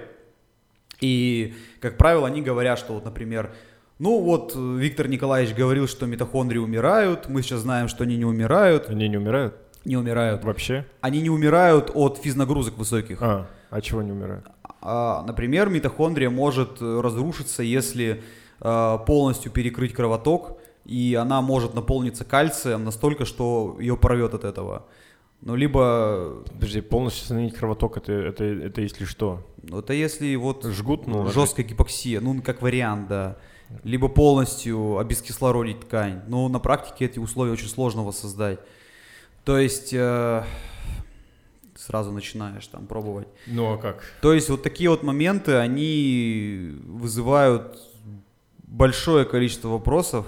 [1.02, 3.52] И, как правило, они говорят, что вот, например,
[4.00, 8.26] ну вот э, Виктор Николаевич говорил, что митохондрии умирают, мы сейчас знаем, что они не
[8.26, 8.89] умирают.
[8.89, 9.56] Они не умирают?
[9.86, 10.43] Не умирают.
[10.43, 10.86] Вообще?
[11.02, 13.22] Они не умирают от физнагрузок высоких.
[13.22, 14.45] А, а чего не умирают?
[14.82, 18.22] А, например, митохондрия может э, разрушиться, если
[18.60, 24.86] а, полностью перекрыть кровоток, и она может наполниться кальцием настолько, что ее порвет от этого.
[25.42, 26.44] Ну, либо...
[26.54, 29.46] Подожди, полностью остановить кровоток, это, это, это если что?
[29.64, 30.66] Ну, это если вот...
[30.66, 33.38] Жгут, ну, Жесткая гипоксия, ну, как вариант, да.
[33.84, 36.22] Либо полностью обескислородить ткань.
[36.28, 38.60] Но на практике эти условия очень сложно воссоздать.
[39.46, 39.94] То есть...
[39.94, 40.44] Э,
[41.76, 43.28] сразу начинаешь там пробовать.
[43.46, 44.04] Ну, а как?
[44.22, 47.80] То есть вот такие вот моменты, они вызывают
[48.64, 50.26] большое количество вопросов.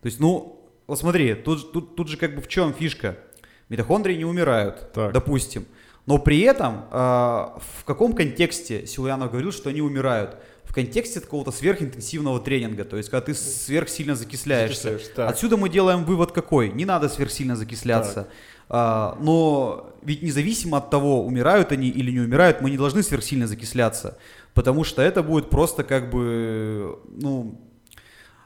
[0.00, 3.18] То есть, ну, вот смотри, тут, тут, тут же как бы в чем фишка?
[3.70, 5.12] Митохондрии не умирают, Так.
[5.12, 5.64] допустим.
[6.06, 10.36] Но при этом э, в каком контексте Силуянов говорил, что они умирают?
[10.64, 14.90] В контексте какого-то сверхинтенсивного тренинга, то есть когда ты сверхсильно закисляешься.
[14.90, 15.30] Закисляешь, так.
[15.30, 16.70] Отсюда мы делаем вывод какой?
[16.70, 18.28] Не надо сверхсильно закисляться.
[18.68, 23.48] А, но ведь независимо от того, умирают они или не умирают, мы не должны сверхсильно
[23.48, 24.16] закисляться,
[24.54, 27.39] потому что это будет просто как бы, ну,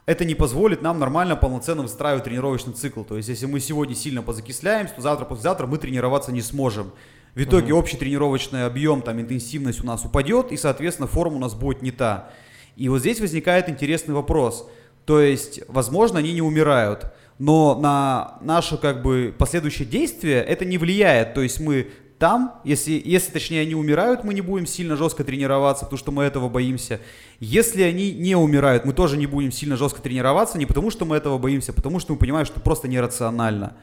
[0.05, 3.03] это не позволит нам нормально, полноценно выстраивать тренировочный цикл.
[3.03, 6.91] То есть, если мы сегодня сильно позакисляемся, то завтра, послезавтра мы тренироваться не сможем.
[7.33, 11.53] В итоге общий тренировочный объем, там, интенсивность у нас упадет, и, соответственно, форма у нас
[11.53, 12.29] будет не та.
[12.75, 14.69] И вот здесь возникает интересный вопрос.
[15.05, 20.77] То есть, возможно, они не умирают, но на наше, как бы, последующее действие это не
[20.77, 21.33] влияет.
[21.33, 25.85] То есть, мы там, если, если точнее они умирают, мы не будем сильно жестко тренироваться,
[25.85, 27.01] потому что мы этого боимся.
[27.39, 31.17] Если они не умирают, мы тоже не будем сильно жестко тренироваться, не потому что мы
[31.17, 33.75] этого боимся, а потому что мы понимаем, что просто нерационально.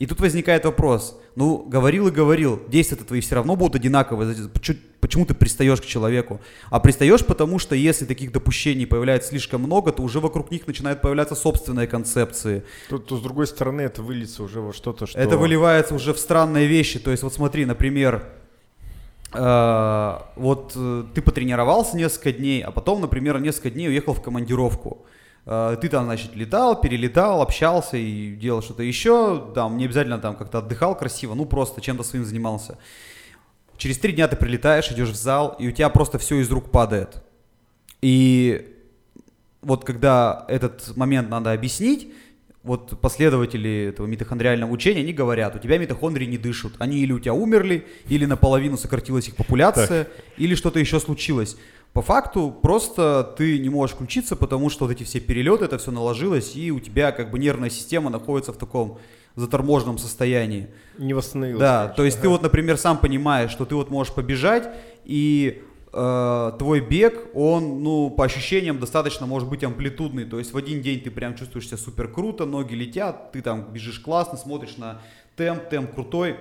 [0.00, 4.34] И тут возникает вопрос, ну, говорил и говорил, действия-то твои все равно будут одинаковые,
[5.00, 6.40] Почему- ты пристаешь к человеку?
[6.70, 11.02] А пристаешь потому, что если таких допущений появляется слишком много, то уже вокруг них начинают
[11.02, 12.62] появляться собственные концепции.
[12.88, 15.18] Тут, тут, с другой стороны, это выльется уже во что-то, что...
[15.18, 16.98] Это выливается уже в странные вещи.
[16.98, 18.24] То есть, вот смотри, например,
[19.34, 25.04] э, вот э, ты потренировался несколько дней, а потом, например, несколько дней уехал в командировку.
[25.46, 29.50] Э, ты там, значит, летал, перелетал, общался и делал что-то еще.
[29.54, 32.78] Там не обязательно там как-то отдыхал красиво, ну просто чем-то своим занимался.
[33.76, 36.70] Через три дня ты прилетаешь, идешь в зал, и у тебя просто все из рук
[36.70, 37.22] падает.
[38.02, 38.76] И
[39.62, 42.12] вот когда этот момент надо объяснить,
[42.62, 46.72] вот последователи этого митохондриального учения, они говорят, у тебя митохондрии не дышат.
[46.78, 51.56] Они или у тебя умерли, или наполовину сократилась их популяция, или что-то еще случилось.
[51.92, 55.90] По факту просто ты не можешь включиться, потому что вот эти все перелеты, это все
[55.90, 58.98] наложилось, и у тебя как бы нервная система находится в таком
[59.34, 60.68] заторможенном состоянии.
[60.98, 61.60] Не восстановилось.
[61.60, 61.96] Да, короче.
[61.96, 62.30] то есть ты Ага.
[62.30, 64.68] вот, например, сам понимаешь, что ты вот можешь побежать,
[65.04, 65.62] и
[65.92, 70.24] э, твой бег, он, ну, по ощущениям достаточно может быть амплитудный.
[70.24, 73.72] То есть в один день ты прям чувствуешь себя супер круто, ноги летят, ты там
[73.72, 75.00] бежишь классно, смотришь на
[75.36, 76.36] темп, темп крутой,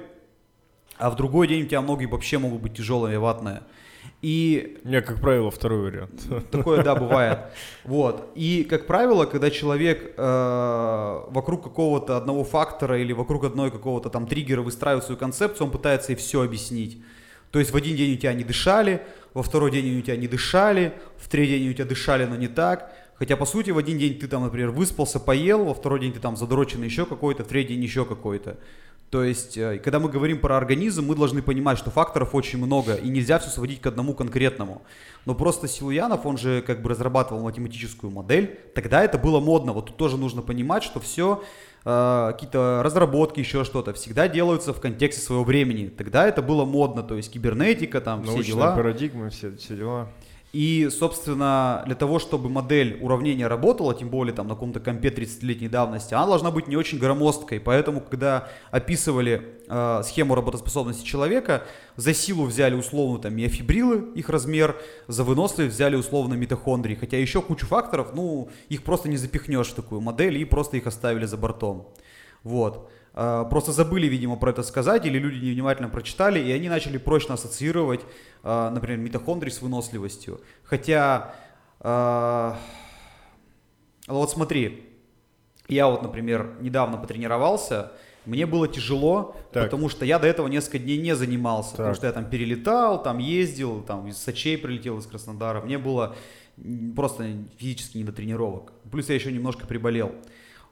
[0.98, 3.64] а в другой день у тебя ноги вообще могут быть тяжелые, ватные.
[4.22, 6.28] И У меня, как правило, второй вариант.
[6.52, 7.40] Такое, да, бывает.
[7.86, 8.32] Вот.
[8.36, 14.28] И, как правило, когда человек э, вокруг какого-то одного фактора или вокруг одной какого-то там
[14.28, 17.02] триггера выстраивает свою концепцию, он пытается и все объяснить.
[17.52, 19.02] То есть в один день у тебя не дышали,
[19.34, 22.48] во второй день у тебя не дышали, в третий день у тебя дышали, но не
[22.48, 22.94] так.
[23.16, 26.20] Хотя, по сути, в один день ты там, например, выспался, поел, во второй день ты
[26.20, 28.58] там задроченный еще какой-то, в третий день еще какой-то.
[29.10, 32.94] То есть, э, когда мы говорим про организм, мы должны понимать, что факторов очень много,
[32.94, 34.84] и нельзя все сводить к одному конкретному.
[35.26, 39.74] Но просто Силуянов, он же как бы разрабатывал математическую модель, тогда это было модно.
[39.74, 41.44] Вот тут тоже нужно понимать, что все,
[41.84, 45.88] какие-то разработки, еще что-то, всегда делаются в контексте своего времени.
[45.88, 48.76] Тогда это было модно, то есть кибернетика, там все Научные дела.
[48.76, 50.10] парадигмы, все, все дела.
[50.52, 55.68] И, собственно, для того, чтобы модель уравнения работала, тем более там на каком-то компе 30-летней
[55.68, 57.60] давности, она должна быть не очень громоздкой.
[57.60, 61.66] Поэтому, когда описывали э, схему работоспособности человека,
[61.98, 64.76] за силу взяли условно там миофибрилы, их размер,
[65.08, 66.96] за выносливость взяли условно митохондрии.
[66.96, 70.88] Хотя еще кучу факторов, ну, их просто не запихнешь в такую модель и просто их
[70.88, 71.90] оставили за бортом.
[72.44, 72.90] Вот.
[73.22, 77.34] А, Просто забыли, видимо, про это сказать, или люди невнимательно прочитали, и они начали прочно
[77.34, 78.00] ассоциировать,
[78.44, 80.40] а, например, митохондрии с выносливостью.
[80.64, 81.36] Хотя,
[81.82, 82.58] а,
[84.08, 84.86] вот смотри,
[85.68, 87.92] я вот, например, недавно потренировался,
[88.26, 89.66] мне было тяжело, Так.
[89.66, 91.96] потому что я до этого несколько дней не занимался, потому Так.
[91.98, 95.60] что я там перелетал, там ездил, там из Сочей прилетел, из Краснодара.
[95.60, 96.16] Мне было
[96.96, 97.26] просто
[97.58, 98.72] физически не до тренировок.
[98.90, 100.14] Плюс я еще немножко приболел.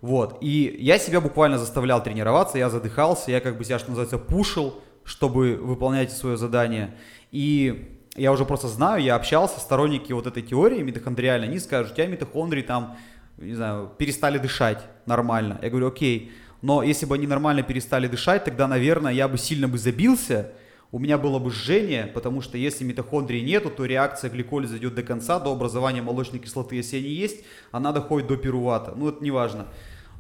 [0.02, 0.38] Вот.
[0.42, 4.82] И я себя буквально заставлял тренироваться, я задыхался, я как бы себя, что называется, пушил,
[5.04, 6.96] чтобы выполнять свое задание.
[7.32, 11.96] И я уже просто знаю, я общался, сторонники вот этой теории митохондриальной, они скажут, у
[11.96, 12.98] тебя митохондрии там,
[13.38, 15.60] не знаю, перестали дышать нормально.
[15.62, 16.32] Я говорю, окей,
[16.62, 20.52] Но если бы они нормально перестали дышать, тогда, наверное, я бы сильно бы забился,
[20.92, 25.04] у меня было бы жжение, потому что если митохондрии нету, то реакция гликолиза идет до
[25.04, 26.78] конца, до образования молочной кислоты.
[26.78, 28.94] Если они есть, она доходит до пирувата.
[28.96, 29.68] Ну, это не важно.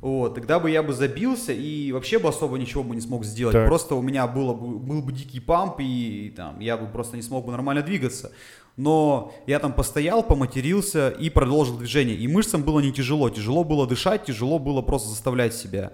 [0.02, 3.54] Вот, тогда бы я бы забился и вообще бы особо ничего бы не смог сделать.
[3.54, 3.68] Так.
[3.68, 7.16] Просто у меня было бы, был бы дикий памп, и, и там, я бы просто
[7.16, 8.32] не смог бы нормально двигаться.
[8.76, 12.16] Но я там постоял, поматерился и продолжил движение.
[12.16, 13.30] И мышцам было не тяжело.
[13.32, 15.94] Тяжело было дышать, тяжело было просто заставлять себя.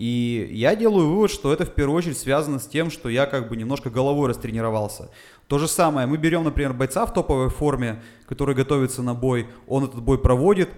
[0.00, 3.50] И я делаю вывод, что это в первую очередь связано с тем, что я как
[3.50, 5.10] бы немножко головой растренировался.
[5.46, 9.84] То же самое, мы берем, например, бойца в топовой форме, который готовится на бой, он
[9.84, 10.70] этот бой проводит,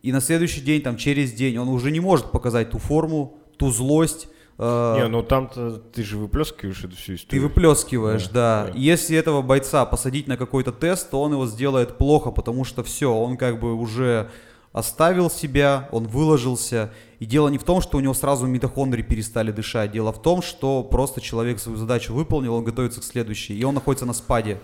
[0.00, 3.70] и на следующий день, там, через день, он уже не может показать ту форму, ту
[3.70, 7.28] злость, э, не, ну там-то ты же выплескиваешь эту всю историю.
[7.28, 8.64] Ты выплескиваешь, да.
[8.64, 8.72] да.
[8.72, 8.78] да.
[8.78, 13.12] Если этого бойца посадить на какой-то тест, то он его сделает плохо, потому что все,
[13.12, 14.30] он как бы уже
[14.72, 16.92] оставил себя, он выложился.
[17.18, 19.92] И дело не в том, что у него сразу митохондрии перестали дышать.
[19.92, 23.58] Дело в том, что просто человек свою задачу выполнил, он готовится к следующей.
[23.58, 24.58] И он находится на спаде.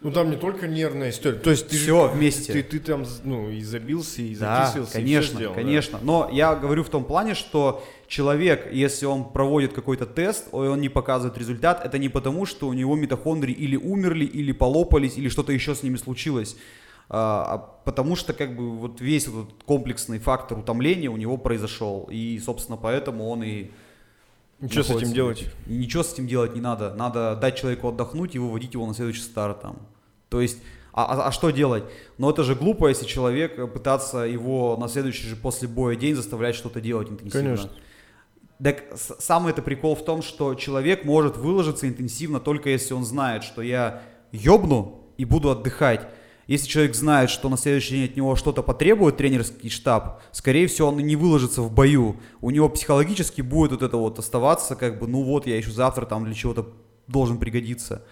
[0.00, 1.38] Ну там не только нервная история.
[1.38, 2.52] То есть ты все же, вместе.
[2.52, 5.98] Ты, ты, ты там ну, и забился, и да, закисился, конечно, и сделал, конечно.
[5.98, 6.04] Да.
[6.04, 10.80] Но я говорю в том плане, что человек, если он проводит какой-то тест, и он
[10.80, 15.28] не показывает результат, это не потому, что у него митохондрии или умерли, или полопались, или
[15.28, 16.56] что-то еще с ними случилось.
[17.10, 22.08] А, а потому что как бы вот весь этот комплексный фактор утомления у него произошел,
[22.10, 23.70] и, собственно, поэтому он и
[24.60, 25.44] Ничего с этим делать?
[25.66, 26.92] И ничего с этим делать не надо.
[26.94, 29.78] Надо дать человеку отдохнуть и выводить его на следующий старт там.
[30.28, 30.58] То есть,
[30.92, 31.84] а, а, а что делать?
[32.18, 36.56] Но это же глупо, если человек пытаться его на следующий же после боя день заставлять
[36.56, 37.56] что-то делать интенсивно.
[37.56, 37.70] Конечно.
[38.60, 43.44] Так самый это прикол в том, что человек может выложиться интенсивно только если он знает,
[43.44, 44.02] что я
[44.32, 46.08] ёбну и буду отдыхать.
[46.48, 50.88] Если человек знает, что на следующий день от него что-то потребует тренерский штаб, скорее всего,
[50.88, 52.16] он не выложится в бою.
[52.40, 56.06] У него психологически будет вот это вот оставаться, как бы, ну вот, я еще завтра
[56.06, 56.72] там для чего-то
[57.06, 58.02] должен пригодиться.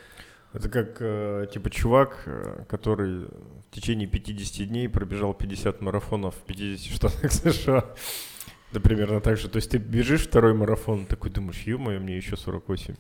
[0.52, 6.42] Это как, э, типа, чувак, э, который в течение 50 дней пробежал 50 марафонов в
[6.46, 7.86] 50 штатах США.
[8.72, 9.48] Да, примерно так же.
[9.48, 12.96] То есть ты бежишь второй марафон, такой думаешь, ё-моё, мне еще 48.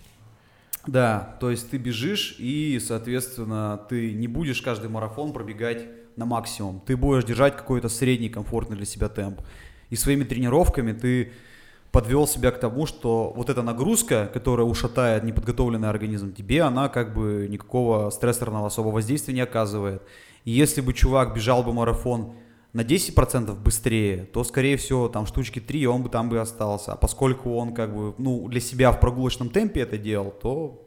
[0.86, 6.80] Да, то есть ты бежишь и, соответственно, ты не будешь каждый марафон пробегать на максимум.
[6.86, 9.40] Ты будешь держать какой-то средний комфортный для себя темп.
[9.90, 11.32] И своими тренировками ты
[11.90, 17.14] подвел себя к тому, что вот эта нагрузка, которая ушатает неподготовленный организм, тебе она как
[17.14, 20.02] бы никакого стрессорного особого воздействия не оказывает.
[20.44, 22.34] И если бы чувак бежал бы марафон
[22.76, 26.92] на 10% быстрее, то, скорее всего, там штучки 3, он бы там бы остался.
[26.92, 30.86] А поскольку он как бы, ну, для себя в прогулочном темпе это делал, то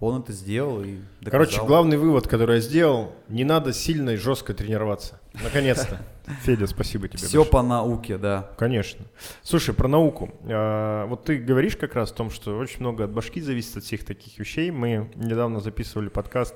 [0.00, 1.30] он это сделал и доказал.
[1.30, 5.20] Короче, главный вывод, который я сделал, не надо сильно и жестко тренироваться.
[5.44, 6.00] Наконец-то.
[6.44, 7.18] Федя, спасибо тебе.
[7.18, 8.50] Все по науке, да.
[8.56, 9.04] Конечно.
[9.42, 10.32] Слушай, про науку.
[10.44, 13.84] А, вот ты говоришь как раз о том, что очень много от башки зависит от
[13.84, 14.70] всех таких вещей.
[14.70, 16.54] Мы недавно записывали подкаст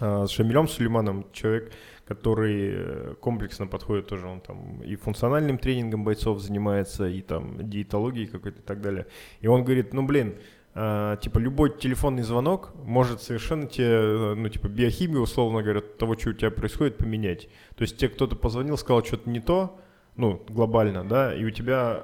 [0.00, 1.72] а, с Шамилем Сулейманом, человек,
[2.06, 8.26] который э, комплексно подходит тоже, он там и функциональным тренингом бойцов занимается, и там диетологией
[8.26, 9.06] какой-то и так далее.
[9.40, 10.34] И он говорит, ну блин,
[10.76, 16.18] Uh, типа любой телефонный звонок может совершенно тебе, э, ну типа биохимию, условно говоря, того,
[16.18, 17.48] что у тебя происходит, поменять.
[17.76, 19.78] То есть тебе кто-то позвонил, сказал что-то не то,
[20.16, 22.02] ну глобально, да, и у тебя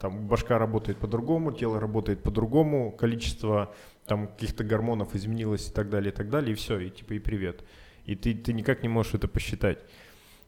[0.00, 3.72] там башка работает по-другому, тело работает по-другому, количество
[4.04, 7.18] там каких-то гормонов изменилось и так далее, и так далее, и все, и типа и
[7.20, 7.62] привет
[8.08, 9.78] и ты, ты никак не можешь это посчитать.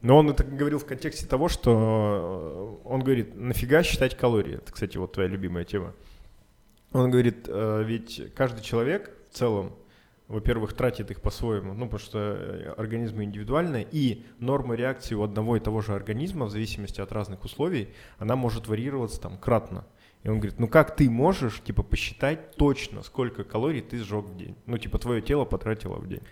[0.00, 4.54] Но он это говорил в контексте того, что э, он говорит, нафига считать калории?
[4.54, 5.94] Это, кстати, вот твоя любимая тема.
[6.92, 9.74] Он говорит, э, ведь каждый человек в целом,
[10.26, 15.58] во-первых, тратит их по-своему, ну, потому что э, организмы индивидуальные, и норма реакции у одного
[15.58, 19.84] и того же организма, в зависимости от разных условий, она может варьироваться там кратно.
[20.22, 24.36] И он говорит, ну как ты можешь, типа, посчитать точно, сколько калорий ты сжег в
[24.38, 24.56] день?
[24.64, 26.22] Ну, типа, твое тело потратило в день.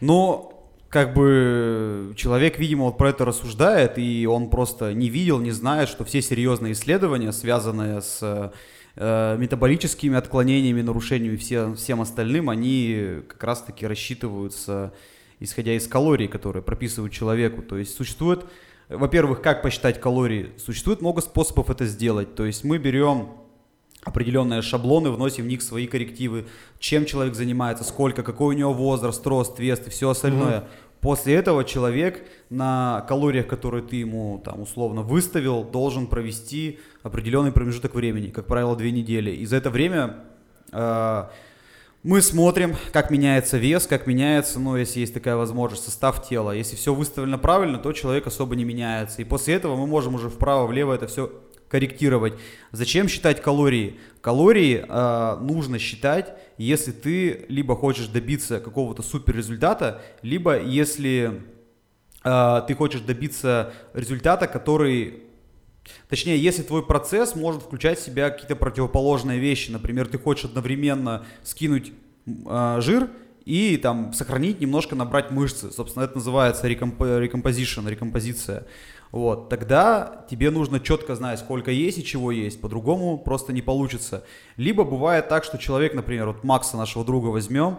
[0.00, 0.59] Но
[0.90, 5.88] как бы человек, видимо, вот про это рассуждает, и он просто не видел, не знает,
[5.88, 8.52] что все серьезные исследования, связанные с
[8.96, 14.92] э, метаболическими отклонениями, нарушениями все, всем остальным, они как раз-таки рассчитываются,
[15.38, 17.62] исходя из калорий, которые прописывают человеку.
[17.62, 18.44] То есть существует,
[18.88, 20.50] во-первых, как посчитать калории?
[20.58, 22.34] Существует много способов это сделать.
[22.34, 23.28] То есть мы берем
[24.04, 26.46] определенные шаблоны, вносим в них свои коррективы,
[26.78, 30.60] чем человек занимается, сколько, какой у него возраст, рост, вес и все остальное.
[30.60, 30.66] Угу.
[31.00, 37.94] После этого человек на калориях, которые ты ему там условно выставил, должен провести определенный промежуток
[37.94, 39.30] времени, как правило, две недели.
[39.30, 40.16] И за это время
[40.72, 41.24] э,
[42.02, 46.52] мы смотрим, как меняется вес, как меняется, ну, если есть такая возможность, состав тела.
[46.52, 49.22] Если все выставлено правильно, то человек особо не меняется.
[49.22, 51.32] И после этого мы можем уже вправо-влево это все
[51.70, 52.34] корректировать.
[52.72, 53.98] Зачем считать калории?
[54.20, 61.42] Калории э, нужно считать, если ты либо хочешь добиться какого-то супер результата, либо если
[62.24, 65.22] э, ты хочешь добиться результата, который
[66.08, 69.70] Точнее, если твой процесс может включать в себя какие-то противоположные вещи.
[69.70, 71.92] Например, ты хочешь одновременно скинуть
[72.26, 73.10] э, жир
[73.44, 75.70] и там сохранить, немножко набрать мышцы.
[75.72, 78.66] Собственно, это называется рекомп- рекомпозиция.
[79.12, 84.22] Вот, тогда тебе нужно четко знать, сколько есть и чего есть, по-другому просто не получится.
[84.56, 87.78] Либо бывает так, что человек, например, вот Макса, нашего друга, возьмем,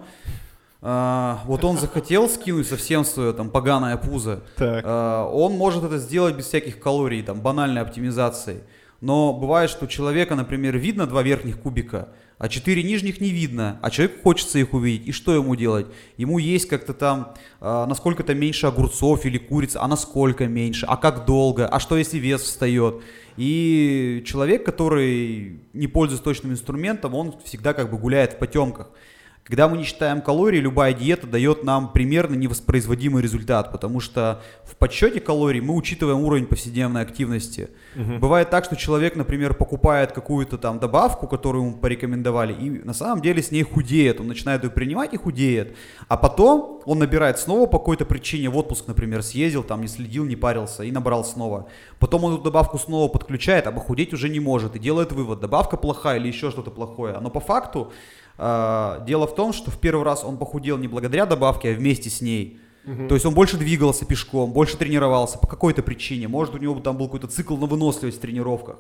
[0.82, 6.36] э, вот он захотел скинуть совсем свое там поганое пузо, э, он может это сделать
[6.36, 8.63] без всяких калорий, там, банальной оптимизации.
[8.99, 12.09] Но бывает, что у человека, например, видно два верхних кубика,
[12.42, 15.86] а четыре нижних не видно, а человеку хочется их увидеть, и что ему делать?
[16.18, 21.28] Ему есть как-то там, э, насколько-то меньше огурцов или куриц, а насколько меньше, а как
[21.28, 23.04] долго, а что если вес встает?
[23.38, 28.89] И человек, который не пользуется точным инструментом, он всегда как бы гуляет в потемках.
[29.44, 34.76] Когда мы не считаем калории, любая диета дает нам примерно невоспроизводимый результат, потому что в
[34.76, 37.70] подсчете калорий мы учитываем уровень повседневной активности.
[37.96, 38.20] Угу.
[38.20, 43.22] Бывает так, что человек, например, покупает какую-то там добавку, которую ему порекомендовали, и на самом
[43.22, 45.76] деле с ней худеет, он начинает ее принимать и худеет,
[46.08, 50.24] а потом он набирает снова по какой-то причине, в отпуск, например, съездил, там не следил,
[50.26, 51.68] не парился и набрал снова.
[52.00, 55.78] Потом он эту добавку снова подключает, а похудеть уже не может и делает вывод, добавка
[55.78, 57.18] плохая или еще что-то плохое.
[57.20, 57.92] Но по факту
[59.06, 62.22] дело в том, что в первый раз он похудел не благодаря добавке, а вместе с
[62.22, 62.60] ней.
[62.86, 63.08] Угу.
[63.10, 66.28] То есть он больше двигался пешком, больше тренировался по какой-то причине.
[66.28, 68.78] Может, у него там был какой-то цикл на выносливость в тренировках.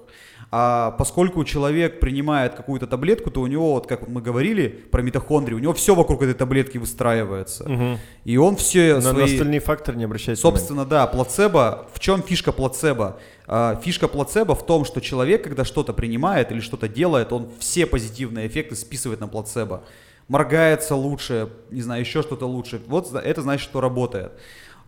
[0.53, 5.55] А поскольку человек принимает какую-то таблетку, то у него, вот как мы говорили про митохондрии,
[5.55, 7.63] у него все вокруг этой таблетки выстраивается.
[7.63, 7.97] Угу.
[8.25, 9.15] И он все на, свои...
[9.15, 11.87] на остальные факторы не обращает Собственно, да, плацебо.
[11.93, 13.17] В чем фишка плацебо?
[13.47, 17.85] А, фишка плацебо в том, что человек, когда что-то принимает или что-то делает, он все
[17.85, 19.83] позитивные эффекты списывает на плацебо
[20.27, 22.81] моргается лучше, не знаю, еще что-то лучше.
[22.87, 24.31] Вот это значит, что работает.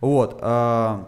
[0.00, 0.38] Вот.
[0.40, 1.06] А,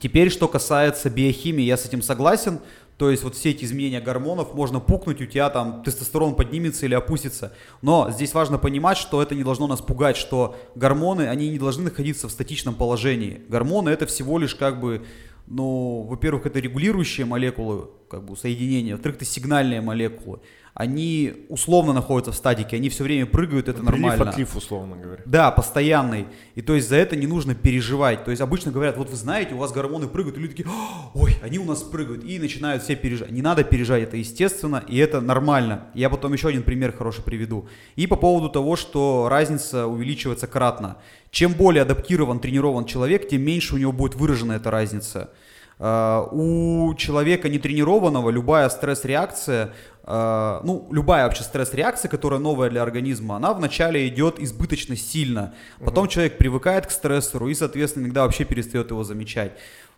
[0.00, 2.58] теперь, что касается биохимии, я с этим согласен.
[2.96, 6.94] То есть вот все эти изменения гормонов можно пукнуть, у тебя там тестостерон поднимется или
[6.94, 7.52] опустится.
[7.82, 11.84] Но здесь важно понимать, что это не должно нас пугать, что гормоны, они не должны
[11.84, 13.42] находиться в статичном положении.
[13.48, 15.04] Гормоны это всего лишь как бы,
[15.46, 20.40] ну, во-первых, это регулирующие молекулы, как бы соединения, во-вторых, это сигнальные молекулы
[20.76, 24.28] они условно находятся в стадике, они все время прыгают, это Прилив нормально.
[24.28, 25.22] Отлив, условно говоря.
[25.24, 26.26] Да, постоянный.
[26.54, 28.26] И то есть за это не нужно переживать.
[28.26, 30.68] То есть обычно говорят, вот вы знаете, у вас гормоны прыгают, и люди такие,
[31.14, 33.32] ой, они у нас прыгают, и начинают все переживать.
[33.32, 35.86] Не надо переживать, это естественно, и это нормально.
[35.94, 37.66] Я потом еще один пример хороший приведу.
[37.94, 40.98] И по поводу того, что разница увеличивается кратно.
[41.30, 45.30] Чем более адаптирован, тренирован человек, тем меньше у него будет выражена эта разница.
[45.78, 49.72] Uh, у человека нетренированного любая стресс-реакция
[50.06, 55.52] Uh, ну, любая вообще стресс-реакция, которая новая для организма, она вначале идет избыточно сильно.
[55.84, 56.12] Потом угу.
[56.12, 59.50] человек привыкает к стрессору и, соответственно, иногда вообще перестает его замечать.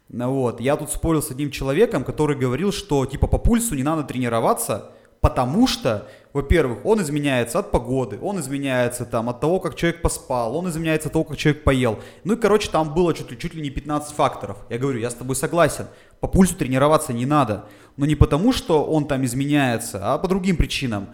[0.08, 0.60] Вот.
[0.60, 4.92] Я тут спорил с одним человеком, который говорил, что типа по пульсу не надо тренироваться,
[5.20, 10.56] потому что во-первых, он изменяется от погоды, он изменяется там от того, как человек поспал,
[10.56, 11.98] он изменяется от того, как человек поел.
[12.24, 14.58] Ну и, короче, там было чуть ли, чуть ли не 15 факторов.
[14.68, 15.86] Я говорю, я с тобой согласен,
[16.20, 17.64] по пульсу тренироваться не надо.
[17.96, 21.08] Но не потому, что он там изменяется, а по другим причинам.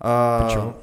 [0.00, 0.74] А, Почему?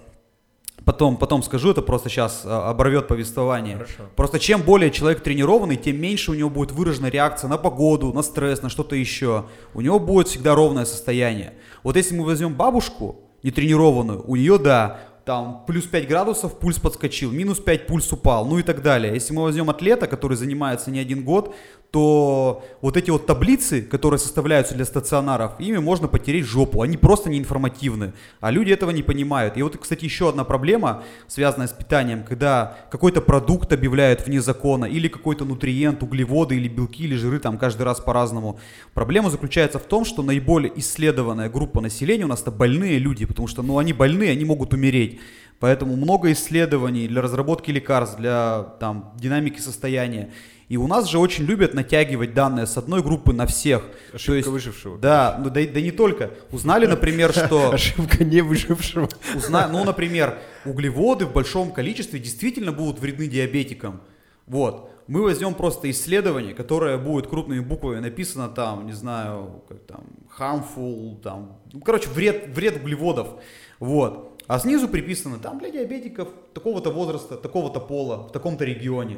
[0.85, 3.77] Потом, потом скажу, это просто сейчас а, оборвет повествование.
[3.77, 4.03] Хорошо.
[4.15, 8.21] Просто чем более человек тренированный, тем меньше у него будет выражена реакция на погоду, на
[8.21, 9.45] стресс, на что-то еще.
[9.73, 11.53] У него будет всегда ровное состояние.
[11.81, 17.31] Вот если мы возьмем бабушку, нетренированную, у нее, да, там плюс 5 градусов, пульс подскочил,
[17.31, 19.11] минус 5, пульс упал, ну и так далее.
[19.15, 21.55] Если мы возьмем атлета, который занимается не один год,
[21.91, 27.29] то вот эти вот таблицы, которые составляются для стационаров, ими можно потереть жопу, они просто
[27.29, 29.57] неинформативны, а люди этого не понимают.
[29.57, 34.85] И вот, кстати, еще одна проблема, связанная с питанием, когда какой-то продукт объявляют вне закона,
[34.85, 38.59] или какой-то нутриент, углеводы, или белки, или жиры, там каждый раз по-разному.
[38.93, 43.47] Проблема заключается в том, что наиболее исследованная группа населения у нас это больные люди, потому
[43.47, 45.19] что, ну, они больные, они могут умереть.
[45.59, 50.31] Поэтому много исследований для разработки лекарств, для там, динамики состояния.
[50.67, 53.83] И у нас же очень любят натягивать данные с одной группы на всех.
[54.13, 54.97] Ошибка То есть, выжившего.
[54.97, 56.31] Да, ну, да, да не только.
[56.51, 57.71] Узнали, например, что...
[57.71, 59.07] Ошибка не выжившего.
[59.35, 59.67] Узна...
[59.67, 64.01] Ну, например, углеводы в большом количестве действительно будут вредны диабетикам.
[64.47, 64.91] Вот.
[65.07, 70.03] Мы возьмем просто исследование, которое будет крупными буквами написано там, не знаю, как там,
[70.37, 73.39] harmful, там, ну, короче, вред, вред углеводов.
[73.79, 74.41] Вот.
[74.47, 79.17] А снизу приписано там для диабетиков такого-то возраста, такого-то пола, в таком-то регионе.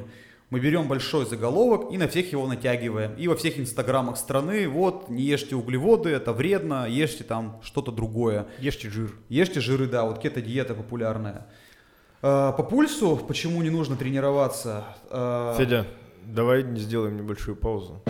[0.49, 3.13] Мы берем большой заголовок и на всех его натягиваем.
[3.15, 8.47] И во всех инстаграмах страны, вот, не ешьте углеводы, это вредно, ешьте там что-то другое.
[8.59, 9.11] Ешьте жир.
[9.27, 11.47] Ешьте жиры, да, вот кето-диета популярная.
[12.21, 14.85] А, по пульсу, почему не нужно тренироваться?
[15.09, 15.85] А, Федя,
[16.23, 18.01] давай сделаем небольшую паузу.